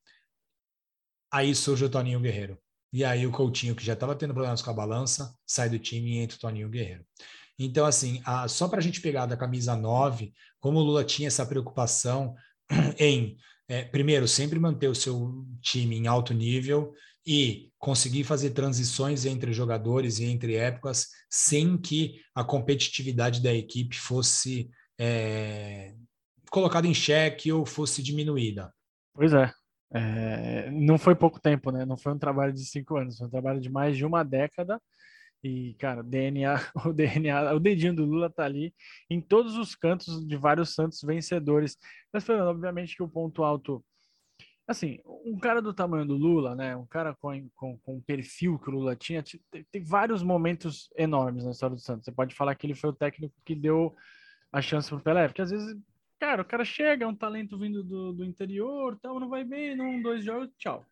[1.32, 2.60] Aí surge o Toninho Guerreiro.
[2.92, 6.12] E aí o Coutinho, que já estava tendo problemas com a balança, sai do time
[6.12, 7.06] e entra o Toninho Guerreiro.
[7.58, 11.28] Então, assim, a, só para a gente pegar da camisa 9, como o Lula tinha
[11.28, 12.36] essa preocupação
[13.00, 13.38] em,
[13.70, 16.94] é, primeiro, sempre manter o seu time em alto nível
[17.26, 23.98] e conseguir fazer transições entre jogadores e entre épocas sem que a competitividade da equipe
[23.98, 25.94] fosse é,
[26.50, 28.74] colocada em xeque ou fosse diminuída.
[29.14, 29.52] Pois é.
[29.94, 30.70] é.
[30.72, 31.86] Não foi pouco tempo, né?
[31.86, 34.82] Não foi um trabalho de cinco anos, foi um trabalho de mais de uma década.
[35.44, 36.56] E, cara, DNA,
[36.86, 38.74] o DNA, o dedinho do Lula tá ali
[39.10, 41.78] em todos os cantos de vários Santos vencedores.
[42.14, 43.84] Mas, Fernando, obviamente que o ponto alto
[44.68, 48.58] assim, um cara do tamanho do Lula, né, um cara com, com, com o perfil
[48.60, 52.06] que o Lula tinha, tem, tem, vários momentos enormes na história do Santos.
[52.06, 53.96] Você pode falar que ele foi o técnico que deu
[54.52, 55.76] a chance pro Pelé, porque às vezes,
[56.20, 59.76] cara, o cara chega, é um talento vindo do, do interior, tal, não vai bem,
[59.76, 60.86] num, dois jogos, tchau.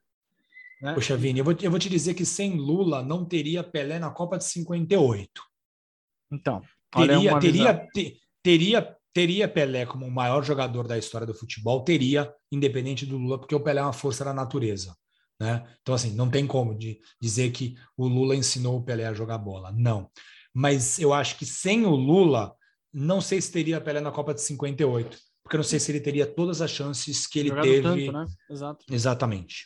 [0.81, 0.93] Né?
[0.93, 4.09] Poxa, Vini, eu vou, eu vou te dizer que sem Lula não teria Pelé na
[4.09, 5.29] Copa de 58.
[6.31, 7.87] Então, teria, teria,
[8.41, 13.37] teria teria Pelé como o maior jogador da história do futebol, teria, independente do Lula,
[13.37, 14.95] porque o Pelé é uma força da natureza.
[15.37, 15.61] Né?
[15.81, 19.37] Então, assim, não tem como de dizer que o Lula ensinou o Pelé a jogar
[19.37, 19.73] bola.
[19.73, 20.09] Não.
[20.53, 22.55] Mas eu acho que sem o Lula,
[22.93, 25.99] não sei se teria Pelé na Copa de 58, porque eu não sei se ele
[25.99, 27.81] teria todas as chances que ele Jogado teve.
[27.81, 28.25] Tanto, né?
[28.49, 28.85] Exato.
[28.89, 29.65] Exatamente.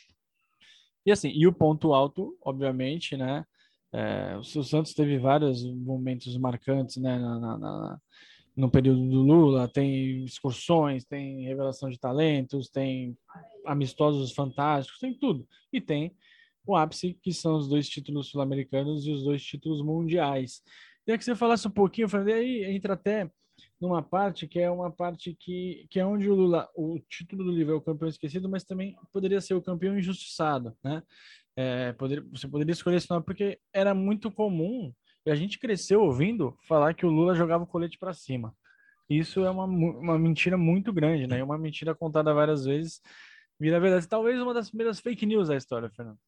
[1.06, 3.44] E assim, e o ponto alto, obviamente, né?
[3.92, 7.16] É, o Santos teve vários momentos marcantes, né?
[7.20, 8.00] Na, na, na
[8.56, 13.16] no período do Lula, tem excursões, tem revelação de talentos, tem
[13.66, 15.46] amistosos fantásticos, tem tudo.
[15.72, 16.14] E tem
[16.66, 20.62] o ápice, que são os dois títulos sul-americanos e os dois títulos mundiais.
[21.04, 23.30] Queria que você falasse um pouquinho, Fernando, aí entra até
[23.80, 27.52] numa parte que é uma parte que, que é onde o Lula, o título do
[27.52, 31.02] livro é o campeão esquecido, mas também poderia ser o campeão injustiçado, né?
[31.56, 34.92] É, poderia, você poderia escolher esse nome porque era muito comum
[35.26, 38.54] e a gente cresceu ouvindo falar que o Lula jogava o colete para cima.
[39.08, 41.38] Isso é uma, uma mentira muito grande, né?
[41.38, 43.00] E uma mentira contada várias vezes
[43.58, 44.08] vira verdade.
[44.08, 46.18] Talvez uma das primeiras fake news da história, Fernando.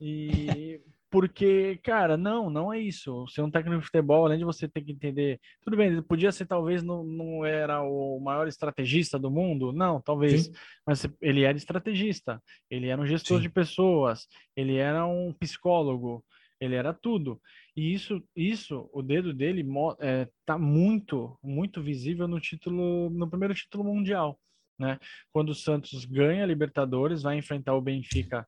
[0.00, 0.80] E
[1.10, 3.26] porque, cara, não, não é isso.
[3.28, 5.40] Ser um técnico de futebol, além de você ter que entender.
[5.62, 10.00] Tudo bem, ele podia ser, talvez, não, não era o maior estrategista do mundo, não,
[10.00, 10.44] talvez.
[10.44, 10.52] Sim.
[10.86, 13.42] Mas ele era estrategista, ele era um gestor Sim.
[13.42, 16.22] de pessoas, ele era um psicólogo,
[16.60, 17.40] ele era tudo.
[17.78, 19.64] E isso, isso o dedo dele
[20.00, 24.36] é, tá muito, muito visível no título, no primeiro título mundial.
[24.76, 24.98] Né?
[25.32, 28.44] Quando o Santos ganha a Libertadores, vai enfrentar o Benfica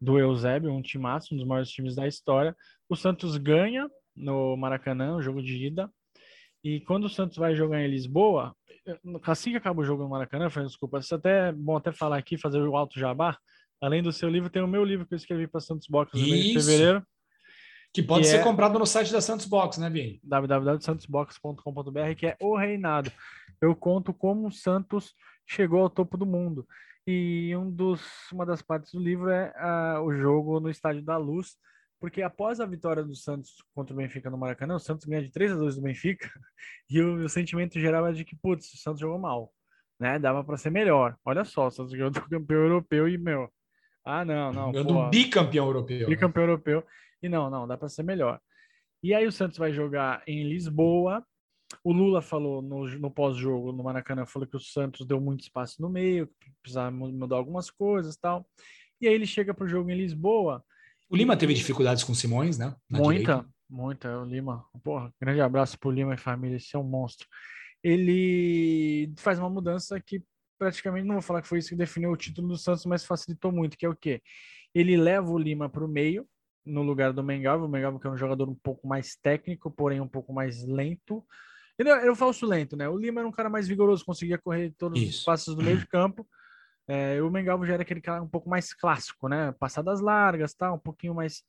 [0.00, 2.56] do Eusébio, um timaço, um dos maiores times da história.
[2.88, 5.88] O Santos ganha no Maracanã, o jogo de ida.
[6.64, 8.52] E quando o Santos vai jogar em Lisboa,
[9.22, 12.16] assim que acaba o jogo no Maracanã, foi desculpa, isso até é bom até falar
[12.18, 13.38] aqui, fazer o alto jabá.
[13.80, 16.26] Além do seu livro, tem o meu livro que eu escrevi para Santos Box no
[16.26, 17.06] mês de fevereiro.
[17.92, 18.42] Que pode que ser é...
[18.42, 20.20] comprado no site da Santos Box, né, Vini?
[20.24, 23.12] www.santosbox.com.br, que é o reinado.
[23.60, 25.14] Eu conto como o Santos
[25.46, 26.66] chegou ao topo do mundo.
[27.06, 28.00] E um dos,
[28.32, 31.56] uma das partes do livro é uh, o jogo no Estádio da Luz,
[32.00, 35.30] porque após a vitória do Santos contra o Benfica no Maracanã, o Santos ganha de
[35.30, 36.30] 3 a 2 do Benfica,
[36.88, 39.52] e o, o sentimento geral é de que, putz, o Santos jogou mal,
[40.00, 40.18] né?
[40.18, 41.16] Dava para ser melhor.
[41.24, 43.48] Olha só, o Santos ganhou do campeão europeu e, meu,
[44.04, 44.72] ah, não, não.
[44.72, 46.08] Ganhou do bicampeão europeu.
[46.08, 46.52] Bicampeão né?
[46.52, 46.84] europeu,
[47.22, 48.40] e não, não, dá para ser melhor.
[49.02, 51.24] E aí o Santos vai jogar em Lisboa,
[51.82, 55.80] o Lula falou no, no pós-jogo no Maracanã, falou que o Santos deu muito espaço
[55.80, 58.46] no meio, que precisava mudar algumas coisas tal.
[59.00, 60.62] E aí ele chega para o jogo em Lisboa.
[61.08, 61.36] O Lima e...
[61.36, 62.76] teve dificuldades com Simões, né?
[62.88, 63.48] Na muita, direita.
[63.68, 64.20] muita.
[64.20, 67.26] O Lima, porra, grande abraço para o Lima e família, esse é um monstro.
[67.82, 70.22] Ele faz uma mudança que
[70.62, 73.50] praticamente, não vou falar que foi isso que definiu o título do Santos, mas facilitou
[73.50, 74.22] muito, que é o quê?
[74.72, 76.24] Ele leva o Lima para o meio,
[76.64, 80.00] no lugar do Mengalvo, o Mengalvo que é um jogador um pouco mais técnico, porém
[80.00, 81.24] um pouco mais lento,
[81.78, 82.88] ele era o falso lento, né?
[82.88, 85.18] O Lima era um cara mais vigoroso, conseguia correr todos Isso.
[85.18, 86.26] os passos do meio de campo.
[86.86, 89.52] É, o Mengalvo já era aquele cara um pouco mais clássico, né?
[89.58, 90.72] Passadas largas, tá?
[90.72, 91.42] Um pouquinho mais,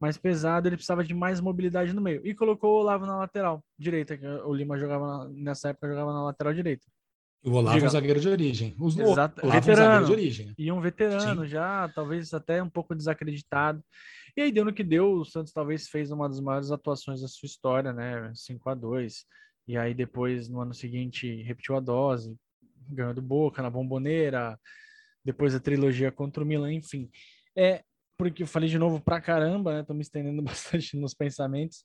[0.00, 0.68] mais pesado.
[0.68, 2.26] Ele precisava de mais mobilidade no meio.
[2.26, 4.18] E colocou o Olavo na lateral direita.
[4.44, 6.86] O Lima jogava na, nessa época jogava na lateral direita.
[7.44, 7.86] O Olavo Diga.
[7.86, 8.74] é um zagueiro de origem.
[8.78, 9.46] Os Exato.
[9.46, 10.54] Olavo veterano, é um de origem.
[10.58, 11.48] E um veterano Sim.
[11.48, 13.82] já, talvez até um pouco desacreditado.
[14.36, 15.12] E aí deu no que deu.
[15.12, 18.32] O Santos talvez fez uma das maiores atuações da sua história, né?
[18.34, 19.24] 5 a 2
[19.68, 22.34] e aí depois, no ano seguinte, repetiu a dose,
[22.88, 24.58] ganhou do Boca na Bomboneira,
[25.22, 27.10] depois a trilogia contra o Milan, enfim.
[27.54, 27.84] É,
[28.16, 29.82] porque eu falei de novo pra caramba, né?
[29.82, 31.84] Tô me estendendo bastante nos pensamentos.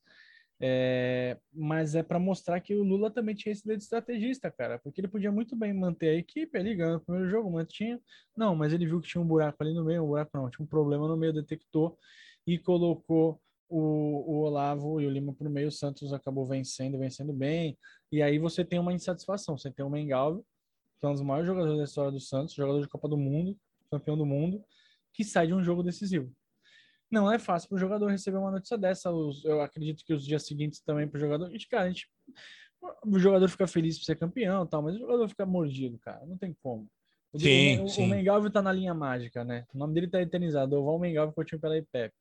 [0.62, 4.80] É, mas é para mostrar que o Lula também tinha esse dedo de estrategista, cara,
[4.80, 8.00] porque ele podia muito bem manter a equipe ali, ganhando o primeiro jogo, mas tinha.
[8.38, 10.64] Não, mas ele viu que tinha um buraco ali no meio, um buraco não, tinha
[10.64, 11.98] um problema no meio, detectou
[12.46, 16.98] e colocou o, o Olavo e o Lima para o meio, o Santos acabou vencendo,
[16.98, 17.78] vencendo bem.
[18.12, 19.58] E aí você tem uma insatisfação.
[19.58, 20.46] Você tem o Mengalvo,
[21.00, 23.58] que é um dos maiores jogadores da história do Santos, jogador de Copa do Mundo,
[23.90, 24.64] campeão do mundo,
[25.14, 26.32] que sai de um jogo decisivo.
[27.10, 29.10] Não é fácil para o jogador receber uma notícia dessa.
[29.44, 31.50] Eu acredito que os dias seguintes também para o jogador.
[31.52, 32.10] Gente, cara, a gente,
[33.06, 36.26] o jogador fica feliz por ser campeão, tal, mas o jogador fica mordido, cara.
[36.26, 36.90] Não tem como.
[37.36, 38.04] Sim, o, sim.
[38.04, 39.66] o Mengalvo tá na linha mágica, né?
[39.74, 40.80] O nome dele tá eternizado.
[40.80, 42.14] O Val Mengalvo continua pela IPEP.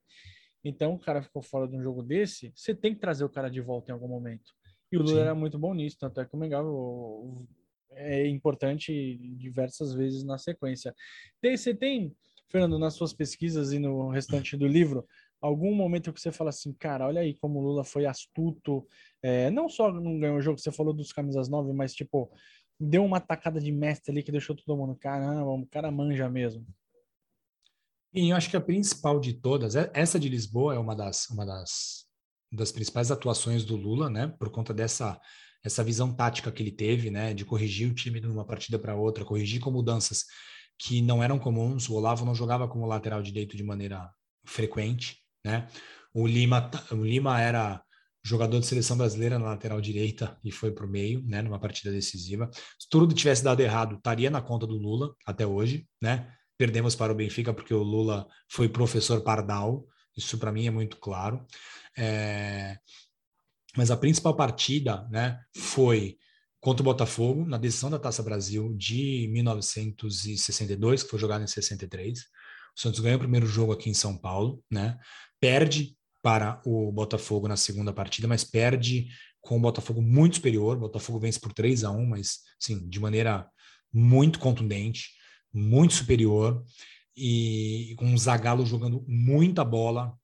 [0.64, 3.51] Então, o cara ficou fora de um jogo desse, você tem que trazer o cara
[3.51, 4.53] de volta em algum momento.
[4.90, 5.20] E o Lula Sim.
[5.22, 7.46] era muito bom nisso, tanto é que o Mengão
[7.90, 10.94] é importante diversas vezes na sequência.
[11.40, 12.14] Tem, você tem,
[12.48, 15.07] Fernando, nas suas pesquisas e no restante do livro,
[15.40, 18.87] algum momento que você fala assim, cara, olha aí como o Lula foi astuto,
[19.20, 22.31] é, não só não ganhou o jogo, você falou dos camisas 9, mas tipo,
[22.78, 26.66] deu uma tacada de mestre ali que deixou todo mundo, caramba, o cara manja mesmo.
[28.14, 31.30] E eu acho que a principal de todas, é, essa de Lisboa é uma das,
[31.30, 32.04] uma das,
[32.52, 34.28] das principais atuações do Lula, né?
[34.38, 35.20] Por conta dessa
[35.64, 37.32] essa visão tática que ele teve, né?
[37.32, 40.24] De corrigir o time de uma partida para outra, corrigir com mudanças
[40.78, 41.88] que não eram comuns.
[41.88, 44.11] O Olavo não jogava como lateral direito de maneira
[44.44, 45.68] frequente, né?
[46.12, 47.82] O Lima, o Lima era
[48.24, 51.42] jogador de seleção brasileira na lateral direita e foi para o meio, né?
[51.42, 52.48] Numa partida decisiva.
[52.78, 56.32] Se tudo tivesse dado errado, estaria na conta do Lula até hoje, né?
[56.56, 59.85] Perdemos para o Benfica porque o Lula foi professor Pardal,
[60.16, 61.44] isso para mim é muito claro.
[61.98, 62.76] É...
[63.76, 66.18] Mas a principal partida né, foi
[66.61, 72.20] contra o Botafogo, na decisão da Taça Brasil de 1962, que foi jogada em 63.
[72.20, 74.96] O Santos ganha o primeiro jogo aqui em São Paulo, né?
[75.40, 79.08] Perde para o Botafogo na segunda partida, mas perde
[79.40, 80.76] com o Botafogo muito superior.
[80.76, 83.48] O Botafogo vence por 3 a 1 mas sim, de maneira
[83.92, 85.11] muito contundente,
[85.52, 86.64] muito superior,
[87.16, 90.14] e com o Zagallo jogando muita bola,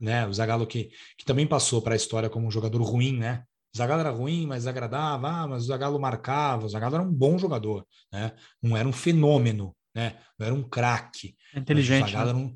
[0.00, 0.26] né?
[0.26, 3.44] O Zagallo que, que também passou para a história como um jogador ruim, né?
[3.74, 7.12] O Zagallo era ruim, mas agradava, ah, mas o Zagallo marcava, o Zagallo era um
[7.12, 8.32] bom jogador, né?
[8.62, 10.14] Não era um fenômeno, né?
[10.38, 11.34] Não era um craque.
[11.56, 12.14] Inteligente.
[12.14, 12.20] Né?
[12.20, 12.54] era um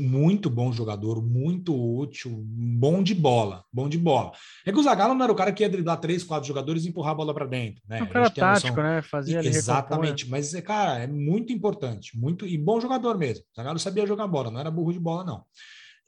[0.00, 4.32] muito bom jogador, muito útil, bom de bola, bom de bola.
[4.64, 6.88] É que o Zagallo não era o cara que ia driblar três, quatro jogadores e
[6.88, 8.02] empurrar a bola para dentro, né?
[8.02, 8.82] Um cara tático, noção...
[8.82, 9.02] né?
[9.02, 10.30] Fazia Exatamente, recompor.
[10.30, 13.44] mas cara, é muito importante, muito e bom jogador mesmo.
[13.52, 15.44] O Zagallo sabia jogar bola, não era burro de bola não.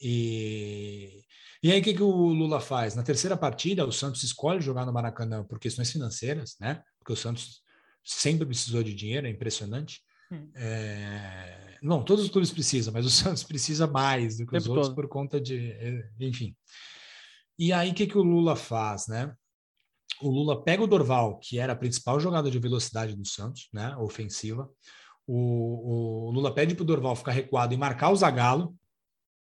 [0.01, 1.23] E
[1.63, 2.95] e aí, o que, que o Lula faz?
[2.95, 6.83] Na terceira partida, o Santos escolhe jogar no Maracanã por questões financeiras, né?
[6.99, 7.61] Porque o Santos
[8.03, 10.01] sempre precisou de dinheiro, é impressionante.
[10.31, 10.51] Hum.
[10.55, 11.79] É...
[11.83, 14.95] Não, todos os clubes precisam, mas o Santos precisa mais do que os outros todo.
[14.95, 15.73] por conta de.
[15.73, 16.55] É, enfim.
[17.59, 19.35] E aí, o que, que o Lula faz, né?
[20.21, 23.97] O Lula pega o Dorval, que era a principal jogada de velocidade do Santos, né?
[23.97, 24.69] Ofensiva.
[25.27, 28.75] O, o Lula pede para o Dorval ficar recuado e marcar o Zagallo,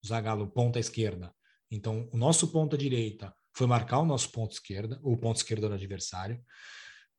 [0.02, 1.34] o Zagallo ponta esquerda.
[1.70, 5.74] Então, o nosso ponta direita foi marcar o nosso ponto esquerda, o ponto esquerdo do
[5.74, 6.42] adversário.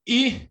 [0.07, 0.49] E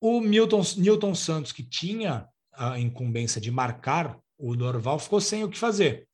[0.00, 5.48] o Milton, Newton Santos, que tinha a incumbência de marcar o Dorval, ficou sem o
[5.48, 6.08] que fazer.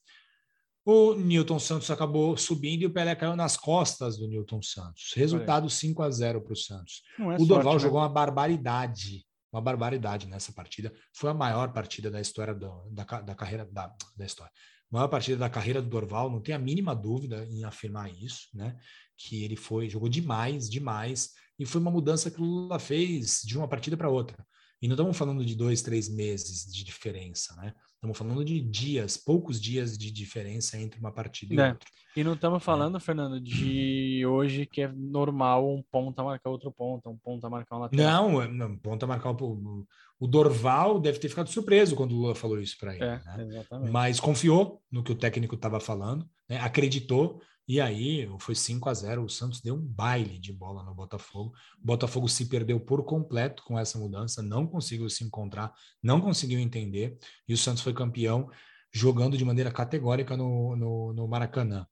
[0.84, 5.12] O Newton Santos acabou subindo e o Pelé caiu nas costas do Newton Santos.
[5.14, 7.02] Resultado 5 a 0 para o Santos.
[7.18, 7.88] É o Dorval sorte, né?
[7.88, 10.92] jogou uma barbaridade, uma barbaridade nessa partida.
[11.14, 14.52] Foi a maior partida da história do, da, da carreira da, da história.
[14.90, 18.48] A maior partida da carreira do Dorval, não tem a mínima dúvida em afirmar isso,
[18.54, 18.76] né?
[19.16, 23.56] Que ele foi, jogou demais, demais e foi uma mudança que o Lula fez de
[23.56, 24.44] uma partida para outra.
[24.82, 27.74] E não estamos falando de dois, três meses de diferença, né?
[27.94, 31.68] Estamos falando de dias, poucos dias de diferença entre uma partida e é.
[31.68, 31.88] outra.
[32.16, 33.00] E não estamos falando, é.
[33.00, 37.80] Fernando, de hoje que é normal um ponta marcar outro ponta, um ponta marcar um
[37.80, 38.30] lateral.
[38.30, 39.86] Não, é, não ponta marcar o,
[40.18, 43.04] o Dorval deve ter ficado surpreso quando o Lula falou isso para ele.
[43.04, 43.90] É, né?
[43.90, 46.58] Mas confiou no que o técnico estava falando, né?
[46.58, 50.92] acreditou e aí foi 5 a 0 o Santos deu um baile de bola no
[50.92, 51.54] Botafogo.
[51.80, 56.58] O Botafogo se perdeu por completo com essa mudança, não conseguiu se encontrar, não conseguiu
[56.58, 58.50] entender, e o Santos foi campeão
[58.92, 61.86] jogando de maneira categórica no, no, no Maracanã.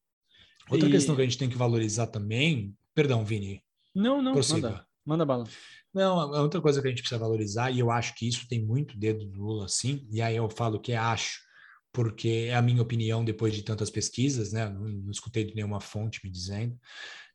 [0.69, 0.91] Outra e...
[0.91, 3.62] questão que a gente tem que valorizar também, perdão, Vini.
[3.95, 4.69] Não, não, prossiga.
[4.71, 5.45] manda, manda bala.
[5.95, 8.67] Não, a outra coisa que a gente precisa valorizar, e eu acho que isso tem
[8.67, 11.38] muito dedo do Lula, sim, e aí eu falo que é acho,
[11.92, 14.68] porque é a minha opinião depois de tantas pesquisas, né?
[14.68, 16.79] Não, não escutei de nenhuma fonte me dizendo.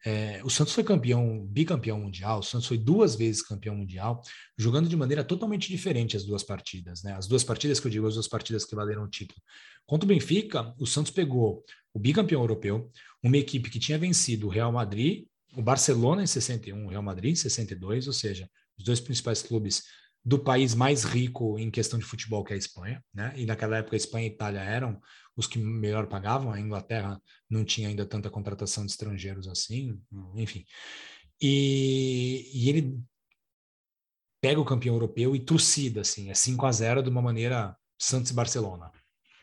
[0.05, 4.21] É, o Santos foi campeão, bicampeão mundial, o Santos foi duas vezes campeão mundial,
[4.57, 7.13] jogando de maneira totalmente diferente as duas partidas, né?
[7.13, 9.39] As duas partidas que eu digo, as duas partidas que valeram o título.
[9.85, 11.63] Contra o Benfica, o Santos pegou
[11.93, 12.91] o bicampeão europeu,
[13.23, 17.31] uma equipe que tinha vencido o Real Madrid, o Barcelona em 61, o Real Madrid
[17.31, 19.83] em 62, ou seja, os dois principais clubes
[20.25, 23.33] do país mais rico em questão de futebol, que é a Espanha, né?
[23.35, 24.99] E naquela época a Espanha e a Itália eram
[25.35, 29.99] os que melhor pagavam, a Inglaterra não tinha ainda tanta contratação de estrangeiros assim,
[30.35, 30.63] enfim.
[31.41, 32.99] E, e ele
[34.39, 38.31] pega o campeão europeu e trucida, assim, é 5 a 0 de uma maneira Santos
[38.31, 38.91] e Barcelona,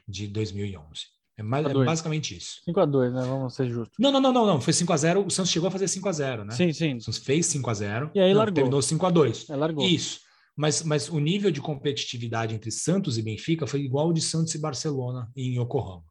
[0.07, 1.07] de 2011.
[1.37, 2.61] É, mais, é basicamente isso.
[2.65, 3.23] 5 a 2 né?
[3.23, 3.97] Vamos ser justos.
[3.99, 4.61] Não, não, não, não, não.
[4.61, 6.55] Foi 5 a 0 O Santos chegou a fazer 5 a 0 né?
[6.55, 6.97] Sim, sim.
[6.97, 8.55] O Santos fez 5 a 0 E aí não, largou.
[8.55, 9.87] Terminou 5 a 2 É, largou.
[9.87, 10.21] Isso.
[10.61, 14.55] Mas, mas o nível de competitividade entre Santos e Benfica foi igual ao de Santos
[14.55, 16.05] e Barcelona em Yokohama.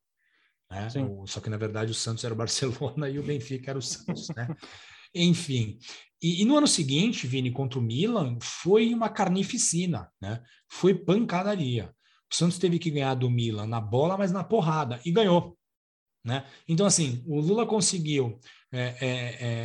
[0.71, 0.87] Né?
[1.07, 3.81] O, só que, na verdade, o Santos era o Barcelona e o Benfica era o
[3.81, 4.27] Santos.
[4.29, 4.47] Né?
[5.13, 5.77] Enfim.
[6.19, 10.41] E, e, no ano seguinte, Vini, contra o Milan, foi uma carnificina, né?
[10.67, 11.93] Foi pancadaria.
[12.31, 15.55] O Santos teve que ganhar do Milan na bola, mas na porrada, e ganhou.
[16.25, 16.43] Né?
[16.67, 18.39] Então, assim, o Lula conseguiu
[18.71, 19.07] é, é,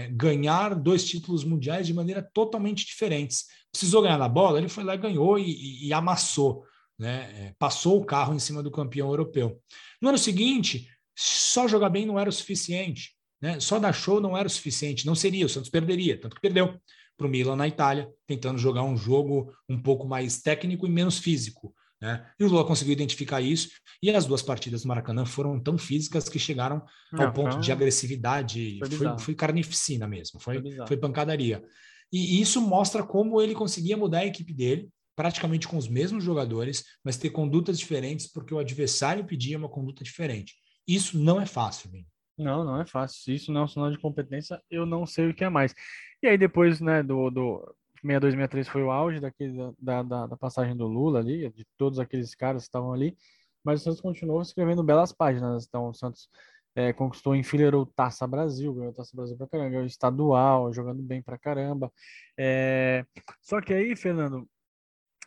[0.04, 3.46] é, ganhar dois títulos mundiais de maneira totalmente diferentes.
[3.70, 6.64] Precisou ganhar na bola, ele foi lá ganhou e, e, e amassou,
[6.98, 7.48] né?
[7.48, 9.60] É, passou o carro em cima do campeão europeu.
[10.00, 13.60] No ano seguinte, só jogar bem não era o suficiente, né?
[13.60, 16.78] só dar show não era o suficiente, não seria, o Santos perderia, tanto que perdeu
[17.16, 21.18] para o Milan na Itália, tentando jogar um jogo um pouco mais técnico e menos
[21.18, 21.74] físico.
[22.04, 22.22] Né?
[22.38, 23.70] E o Lula conseguiu identificar isso,
[24.02, 26.84] e as duas partidas do Maracanã foram tão físicas que chegaram
[27.14, 27.60] ao ponto foi...
[27.62, 31.64] de agressividade, foi, foi, foi, carnificina mesmo, foi, foi, foi pancadaria.
[32.12, 36.84] E isso mostra como ele conseguia mudar a equipe dele, praticamente com os mesmos jogadores,
[37.02, 40.52] mas ter condutas diferentes, porque o adversário pedia uma conduta diferente.
[40.86, 42.06] Isso não é fácil, Vini.
[42.36, 43.32] Não, não é fácil.
[43.32, 45.74] Isso não é um sinal de competência, eu não sei o que é mais.
[46.22, 47.74] E aí, depois, né, do, do
[48.04, 51.98] 62, 63 foi o auge daquele, da, da, da, passagem do Lula ali, de todos
[51.98, 53.16] aqueles caras que estavam ali,
[53.64, 55.66] mas o Santos continuou escrevendo belas páginas.
[55.66, 56.28] Então, o Santos
[56.74, 61.38] é, conquistou, enfileirou Taça Brasil, ganhou Taça Brasil pra caramba, ganhou estadual, jogando bem pra
[61.38, 61.90] caramba.
[62.38, 63.04] É...
[63.40, 64.48] Só que aí, Fernando,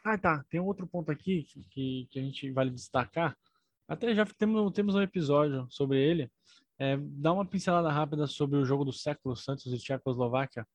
[0.04, 3.36] ah, tá, tem um outro ponto aqui que, que a gente vale destacar.
[3.88, 6.30] Até já temos, temos um episódio sobre ele.
[6.80, 10.68] É, dá uma pincelada rápida sobre o jogo do século Santos e Tchecoslováquia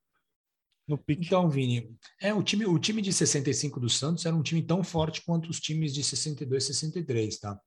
[0.87, 1.25] no pique.
[1.25, 1.89] Então, Vini,
[2.21, 5.49] é o time, o time de 65 do Santos era um time tão forte quanto
[5.49, 7.59] os times de 62 e 63, tá?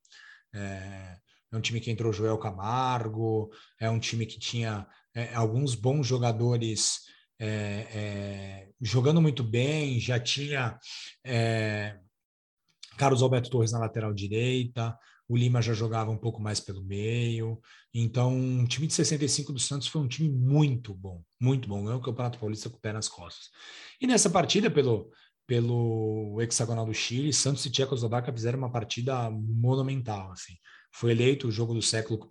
[0.55, 1.17] É,
[1.53, 3.51] é um time que entrou Joel Camargo,
[3.81, 7.01] é um time que tinha é, alguns bons jogadores
[7.39, 10.79] é, é jogando muito bem, já tinha
[11.25, 11.99] é,
[12.97, 14.97] Carlos Alberto Torres na lateral direita,
[15.29, 17.61] o Lima já jogava um pouco mais pelo meio.
[17.93, 21.85] Então, o time de 65 do Santos foi um time muito bom, muito bom.
[21.85, 23.51] Ganhou o Campeonato Paulista com o pé nas costas.
[24.01, 25.11] E nessa partida, pelo,
[25.47, 30.31] pelo hexagonal do Chile, Santos e Tchecoslováquia fizeram uma partida monumental.
[30.31, 30.55] Assim.
[30.93, 32.27] Foi eleito o jogo do século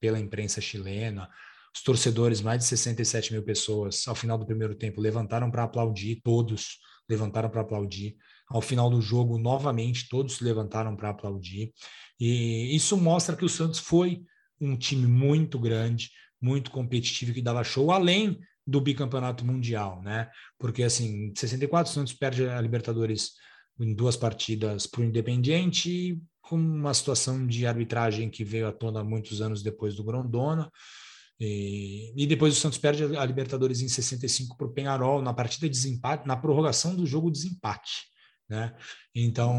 [0.00, 1.28] pela imprensa chilena.
[1.74, 6.20] Os torcedores, mais de 67 mil pessoas, ao final do primeiro tempo, levantaram para aplaudir,
[6.22, 6.78] todos
[7.08, 8.16] levantaram para aplaudir.
[8.50, 11.72] Ao final do jogo, novamente, todos se levantaram para aplaudir.
[12.18, 14.22] E isso mostra que o Santos foi
[14.60, 16.10] um time muito grande,
[16.42, 20.28] muito competitivo, que dava show, além do bicampeonato mundial, né?
[20.58, 23.32] Porque, assim, em 64, o Santos perde a Libertadores
[23.78, 29.04] em duas partidas para o Independiente, com uma situação de arbitragem que veio à tona
[29.04, 30.70] muitos anos depois do Grondona.
[31.38, 35.68] E, e, depois o Santos perde a Libertadores em 65 para o Penharol, na partida
[35.68, 38.10] de desempate, na prorrogação do jogo desempate.
[38.50, 38.74] Né?
[39.14, 39.54] Então,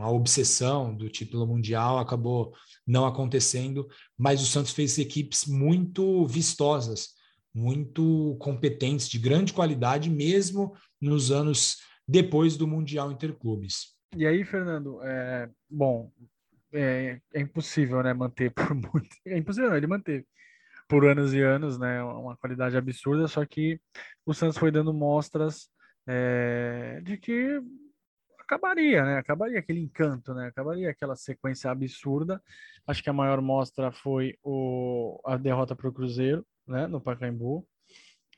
[0.00, 2.54] a obsessão do título mundial acabou
[2.86, 7.10] não acontecendo, mas o Santos fez equipes muito vistosas,
[7.54, 11.76] muito competentes, de grande qualidade, mesmo nos anos
[12.08, 13.94] depois do Mundial Interclubes.
[14.16, 16.10] E aí, Fernando, é, bom,
[16.72, 20.24] é, é, impossível, né, manter por muito, é impossível, não, ele manteve
[20.88, 23.78] por anos e anos, né, uma qualidade absurda, só que
[24.24, 25.68] o Santos foi dando mostras
[26.06, 27.60] é, de que
[28.52, 29.18] acabaria, né?
[29.18, 30.48] Acabaria aquele encanto, né?
[30.48, 32.42] Acabaria aquela sequência absurda.
[32.86, 36.86] Acho que a maior mostra foi o, a derrota para o Cruzeiro, né?
[36.86, 37.66] No Pacaembu,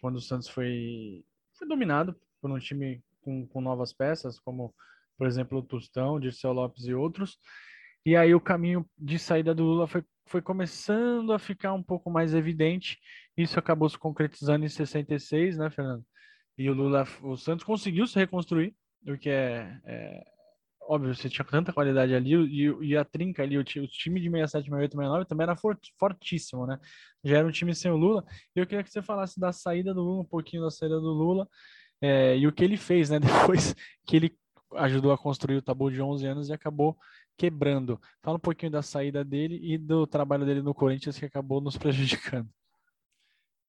[0.00, 4.72] quando o Santos foi, foi dominado por um time com, com novas peças, como,
[5.18, 7.38] por exemplo, o Tostão, Dirceu Lopes e outros.
[8.06, 12.10] E aí o caminho de saída do Lula foi, foi começando a ficar um pouco
[12.10, 12.98] mais evidente.
[13.36, 16.04] Isso acabou se concretizando em 66, né, Fernando?
[16.56, 18.76] E o Lula, o Santos conseguiu se reconstruir,
[19.06, 20.24] o que é, é
[20.88, 24.30] óbvio, você tinha tanta qualidade ali, e, e a trinca ali, o, o time de
[24.30, 26.78] 67, 68, 69 também era fort, fortíssimo, né?
[27.22, 28.24] Já era um time sem o Lula,
[28.54, 31.12] e eu queria que você falasse da saída do Lula, um pouquinho da saída do
[31.12, 31.48] Lula,
[32.00, 33.18] é, e o que ele fez, né?
[33.48, 33.74] Depois
[34.06, 34.36] que ele
[34.76, 36.96] ajudou a construir o tabu de 11 anos e acabou
[37.36, 38.00] quebrando.
[38.22, 41.76] Fala um pouquinho da saída dele e do trabalho dele no Corinthians que acabou nos
[41.78, 42.48] prejudicando.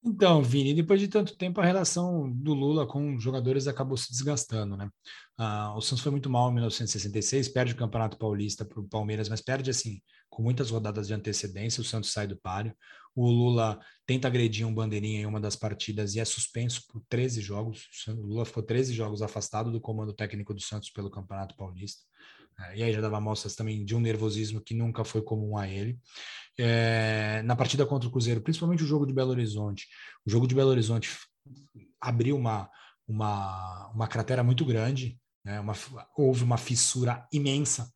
[0.07, 4.77] Então, Vini, depois de tanto tempo, a relação do Lula com jogadores acabou se desgastando,
[4.77, 4.87] né?
[5.35, 9.27] Ah, o Santos foi muito mal em 1966, perde o Campeonato Paulista para o Palmeiras,
[9.27, 9.99] mas perde, assim,
[10.29, 12.71] com muitas rodadas de antecedência, o Santos sai do páreo.
[13.15, 17.41] O Lula tenta agredir um bandeirinha em uma das partidas e é suspenso por 13
[17.41, 17.87] jogos.
[18.07, 22.03] O Lula ficou 13 jogos afastado do comando técnico do Santos pelo Campeonato Paulista.
[22.59, 25.67] É, e aí já dava mostras também de um nervosismo que nunca foi comum a
[25.67, 25.99] ele.
[26.57, 29.87] É, na partida contra o Cruzeiro, principalmente o jogo de Belo Horizonte,
[30.25, 31.09] o jogo de Belo Horizonte
[31.99, 32.69] abriu uma,
[33.07, 35.59] uma, uma cratera muito grande, né?
[35.59, 35.73] uma,
[36.17, 37.91] houve uma fissura imensa,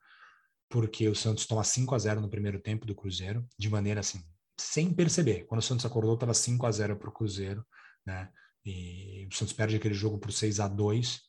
[0.69, 4.21] porque o Santos toma 5 a 0 no primeiro tempo do Cruzeiro, de maneira assim,
[4.59, 5.45] sem perceber.
[5.45, 7.65] Quando o Santos acordou, estava 5 a 0 para o Cruzeiro,
[8.05, 8.29] né?
[8.65, 11.21] E o Santos perde aquele jogo por 6 a 2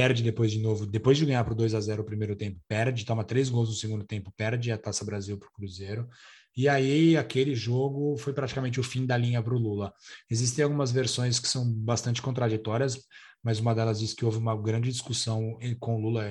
[0.00, 3.04] perde depois de novo, depois de ganhar por 2 a 0 o primeiro tempo, perde,
[3.04, 6.08] toma três gols no segundo tempo, perde a Taça Brasil para o Cruzeiro.
[6.56, 9.92] E aí aquele jogo foi praticamente o fim da linha para o Lula.
[10.30, 12.98] Existem algumas versões que são bastante contraditórias,
[13.42, 16.24] mas uma delas diz que houve uma grande discussão com o Lula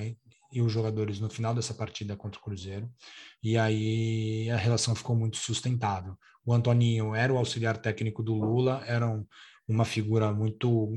[0.51, 2.89] e os jogadores no final dessa partida contra o Cruzeiro.
[3.43, 6.17] E aí a relação ficou muito sustentável.
[6.43, 9.23] O Antoninho era o auxiliar técnico do Lula, era um,
[9.67, 10.91] uma figura muito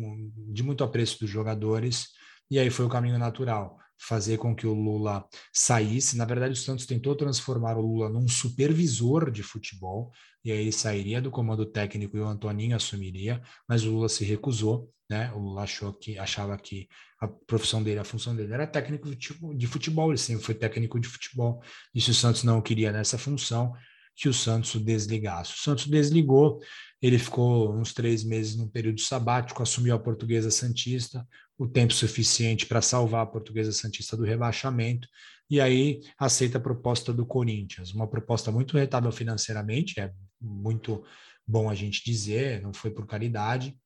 [0.49, 2.22] de muito apreço dos jogadores
[2.53, 6.19] e aí foi o caminho natural, fazer com que o Lula saísse.
[6.19, 10.13] Na verdade, o Santos tentou transformar o Lula num supervisor de futebol,
[10.45, 14.23] e aí ele sairia do comando técnico e o Antoninho assumiria, mas o Lula se
[14.23, 15.33] recusou, né?
[15.33, 16.89] O Lula achou que achava que
[17.19, 21.09] a profissão dele, a função dele era técnico de futebol, ele sempre foi técnico de
[21.09, 21.63] futebol.
[21.95, 23.73] E se o Santos não queria nessa função,
[24.15, 25.55] que o Santos desligasse.
[25.55, 26.61] O Santos desligou,
[27.01, 31.27] ele ficou uns três meses no período sabático, assumiu a portuguesa Santista,
[31.63, 35.07] o tempo suficiente para salvar a Portuguesa Santista do rebaixamento
[35.49, 41.05] e aí aceita a proposta do Corinthians, uma proposta muito rentável financeiramente, é muito
[41.47, 43.79] bom a gente dizer, não foi por caridade,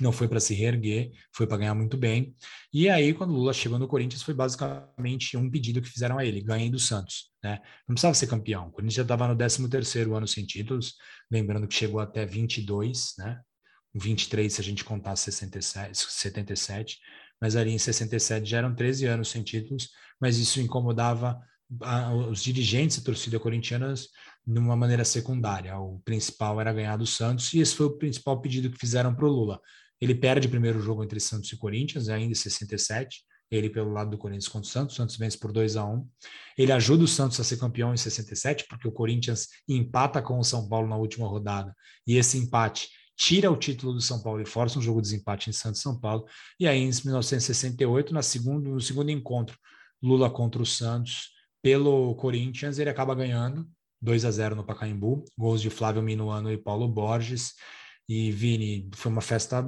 [0.00, 2.34] não foi para se reerguer, foi para ganhar muito bem.
[2.72, 6.42] E aí, quando Lula chegou no Corinthians, foi basicamente um pedido que fizeram a ele:
[6.42, 7.30] ganhem do Santos.
[7.42, 7.60] Né?
[7.88, 8.66] Não precisava ser campeão.
[8.66, 10.96] O Corinthians já estava no 13 ano sem títulos,
[11.30, 13.40] lembrando que chegou até 22, né?
[13.98, 16.98] 23 se a gente contar 67, 77,
[17.40, 19.90] mas ali em 67 já eram 13 anos sem títulos,
[20.20, 21.38] mas isso incomodava
[21.82, 24.08] a, os dirigentes da torcida corintianas
[24.46, 25.76] de uma maneira secundária.
[25.78, 29.26] O principal era ganhar do Santos, e esse foi o principal pedido que fizeram para
[29.26, 29.60] o Lula.
[30.00, 34.10] Ele perde o primeiro jogo entre Santos e Corinthians, ainda em 67, ele pelo lado
[34.10, 36.08] do Corinthians contra o Santos, o Santos vence por 2 a 1
[36.58, 40.44] Ele ajuda o Santos a ser campeão em 67, porque o Corinthians empata com o
[40.44, 41.74] São Paulo na última rodada,
[42.06, 45.48] e esse empate tira o título do São Paulo e força um jogo de desempate
[45.50, 46.26] em Santos São Paulo.
[46.60, 49.58] E aí, em 1968, na segundo, no segundo encontro,
[50.02, 51.30] Lula contra o Santos,
[51.62, 53.66] pelo Corinthians, ele acaba ganhando
[54.00, 57.54] 2 a 0 no Pacaembu, gols de Flávio Minuano e Paulo Borges.
[58.08, 59.64] E Vini, foi uma festa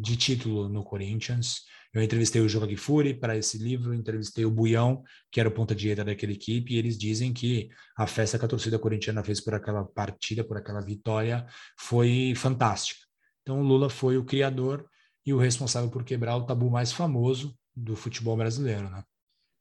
[0.00, 1.62] de título no Corinthians.
[1.96, 6.04] Eu entrevistei o Joga Fury para esse livro, entrevistei o Buião, que era o ponta-direita
[6.04, 9.82] daquela equipe, e eles dizem que a festa que a torcida corintiana fez por aquela
[9.82, 11.46] partida, por aquela vitória,
[11.78, 13.00] foi fantástica.
[13.40, 14.86] Então, o Lula foi o criador
[15.24, 19.02] e o responsável por quebrar o tabu mais famoso do futebol brasileiro, né?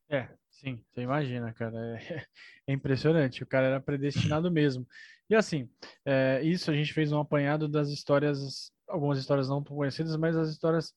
[0.09, 1.77] É, sim, você imagina, cara.
[2.01, 2.25] É,
[2.67, 4.85] é impressionante, o cara era predestinado mesmo.
[5.29, 5.69] E assim,
[6.03, 10.49] é, isso a gente fez um apanhado das histórias, algumas histórias não conhecidas, mas as
[10.49, 10.93] histórias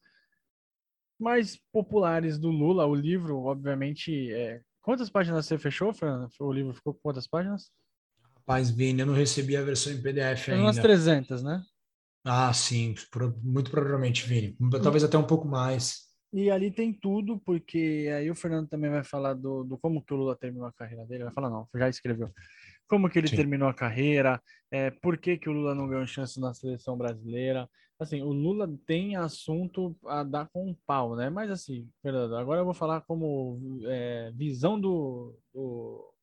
[1.18, 2.86] mais populares do Lula.
[2.86, 4.60] O livro, obviamente, é...
[4.82, 6.28] quantas páginas você fechou, Fernando?
[6.40, 7.70] O livro ficou com quantas páginas?
[8.36, 10.62] Rapaz, Vini, eu não recebi a versão em PDF ainda.
[10.62, 11.62] Umas 300, né?
[12.24, 12.94] Ah, sim,
[13.42, 14.56] muito provavelmente, Vini.
[14.82, 16.08] Talvez até um pouco mais.
[16.32, 20.12] E ali tem tudo, porque aí o Fernando também vai falar do, do como que
[20.12, 21.24] o Lula terminou a carreira dele.
[21.24, 22.30] Vai falar, não, já escreveu
[22.88, 23.36] como que ele Sim.
[23.36, 27.68] terminou a carreira, é, por que, que o Lula não ganhou chance na seleção brasileira.
[27.98, 31.28] Assim, o Lula tem assunto a dar com um pau, né?
[31.28, 36.14] Mas assim, Fernando, agora eu vou falar como é, visão do, do,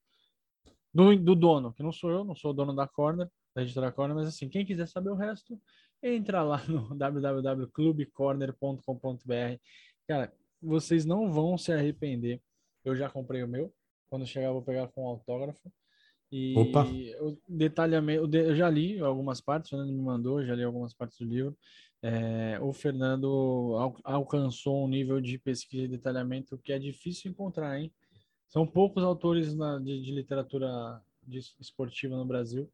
[0.93, 3.91] do, do, dono, que não sou eu, não sou o dono da Corner, da editora
[3.91, 5.59] Corner, mas assim, quem quiser saber o resto,
[6.01, 9.59] entra lá no www.clubecorner.com.br.
[10.07, 12.41] Cara, vocês não vão se arrepender.
[12.85, 13.73] Eu já comprei o meu.
[14.07, 15.71] Quando chegar, eu vou pegar com autógrafo.
[16.31, 16.85] E Opa.
[17.21, 21.17] o detalhamento, eu já li algumas partes, o Fernando me mandou, já li algumas partes
[21.19, 21.57] do livro.
[22.01, 27.79] É, o Fernando al alcançou um nível de pesquisa e detalhamento que é difícil encontrar,
[27.79, 27.91] hein?
[28.47, 32.71] São poucos autores na, de, de, literatura de, esportiva no Brasil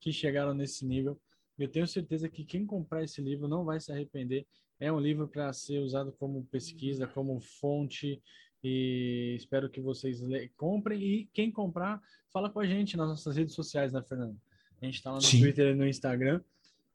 [0.00, 1.20] que chegaram nesse nível.
[1.58, 4.46] Eu tenho certeza que quem comprar esse livro não vai se arrepender.
[4.80, 8.20] É um livro para ser usado como pesquisa, como fonte
[8.62, 10.20] e espero que vocês
[10.56, 11.02] comprem.
[11.02, 12.00] E quem comprar,
[12.32, 14.36] fala com a gente nas nossas redes sociais, né, Fernando?
[14.80, 15.40] A gente está lá no Sim.
[15.40, 16.40] Twitter e no Instagram,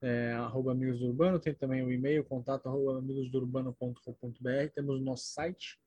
[0.01, 1.39] é, arroba Amigos do Urbano.
[1.39, 4.72] Tem também o e-mail, contato arroba amigosdourbano.com.br.
[4.76, 5.80] Temos o nosso site,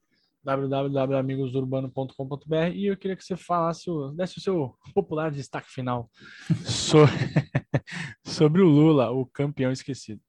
[0.42, 2.74] www.amigosdourbano.com.br.
[2.74, 6.10] E eu queria que você falasse, desse o seu popular destaque final
[6.64, 7.12] sobre,
[8.24, 10.22] sobre o Lula, o campeão esquecido.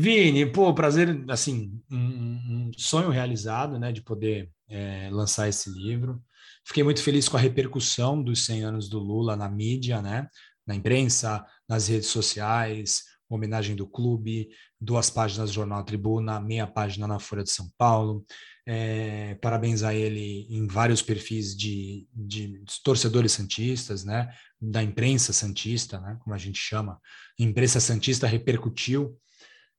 [0.00, 6.22] Vini, pô, prazer, assim, um, um sonho realizado, né, de poder é, lançar esse livro.
[6.64, 10.28] Fiquei muito feliz com a repercussão dos 100 anos do Lula na mídia, né,
[10.64, 14.48] na imprensa, nas redes sociais, homenagem do clube,
[14.80, 18.24] duas páginas do Jornal Tribuna, meia página na Folha de São Paulo.
[18.64, 25.98] É, parabéns a ele em vários perfis de, de, torcedores santistas, né, da imprensa santista,
[25.98, 27.00] né, como a gente chama.
[27.40, 29.18] A imprensa santista repercutiu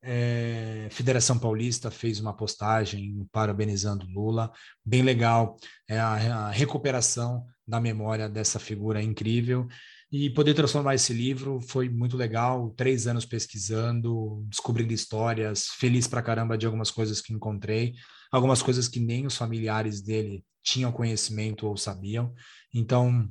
[0.01, 4.51] é, Federação Paulista fez uma postagem parabenizando Lula,
[4.83, 9.67] bem legal, é a, a, recuperação da memória dessa figura incrível.
[10.11, 16.23] E poder transformar esse livro foi muito legal, três anos pesquisando, descobrindo histórias, feliz pra
[16.23, 17.93] caramba de algumas coisas que encontrei,
[18.31, 22.33] algumas coisas que nem os familiares dele tinham conhecimento ou sabiam,
[22.73, 23.29] então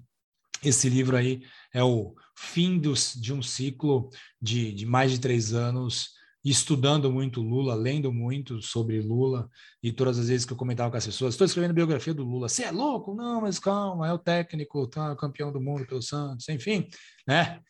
[0.63, 1.43] esse livro aí
[1.73, 4.11] é o fim dos, de um ciclo
[4.41, 9.49] de, de mais de três anos estudando muito Lula, lendo muito sobre Lula,
[9.83, 12.49] e todas as vezes que eu comentava com as pessoas, estou escrevendo biografia do Lula,
[12.49, 13.15] você é louco?
[13.15, 16.89] Não, mas calma, é o técnico, tá, campeão do mundo pelo Santos, enfim,
[17.27, 17.61] né?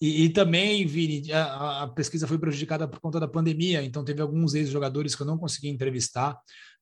[0.00, 4.20] E, e também, Vini, a, a, pesquisa foi prejudicada por conta da pandemia, então teve
[4.20, 6.38] alguns ex-jogadores que eu não consegui entrevistar,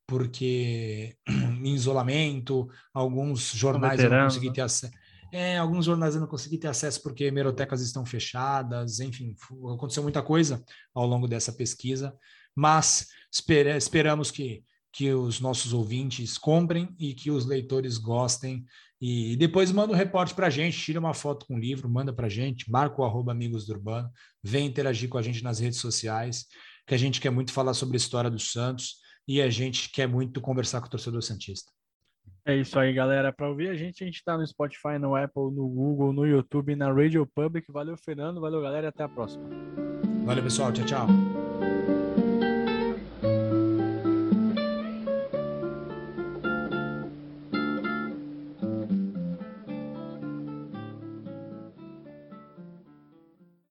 [0.06, 1.16] porque
[1.62, 4.92] em isolamento, alguns jornais eu não consegui ter acesso.
[5.36, 9.34] É, alguns jornais eu não consegui ter acesso porque hemerotecas estão fechadas, enfim,
[9.74, 10.64] aconteceu muita coisa
[10.94, 12.16] ao longo dessa pesquisa.
[12.54, 14.62] Mas Esper esperamos que,
[14.92, 18.64] que os nossos ouvintes comprem e que os leitores gostem.
[19.00, 22.12] E depois manda um reporte para a gente, tira uma foto com o livro, manda
[22.12, 24.08] para a gente, marca o arroba Amigos do Urbano,
[24.40, 26.46] vem interagir com a gente nas redes sociais,
[26.86, 30.06] que a gente quer muito falar sobre a história do Santos e a gente quer
[30.06, 31.72] muito conversar com o torcedor Santista.
[32.46, 33.32] É isso aí, galera.
[33.32, 36.76] Para ouvir a gente, a gente está no Spotify, no Apple, no Google, no YouTube,
[36.76, 37.70] na Radio Public.
[37.72, 38.40] Valeu, Fernando.
[38.40, 38.88] Valeu, galera.
[38.88, 39.48] Até a próxima.
[40.24, 40.70] Valeu, pessoal.
[40.70, 41.33] Tchau, tchau.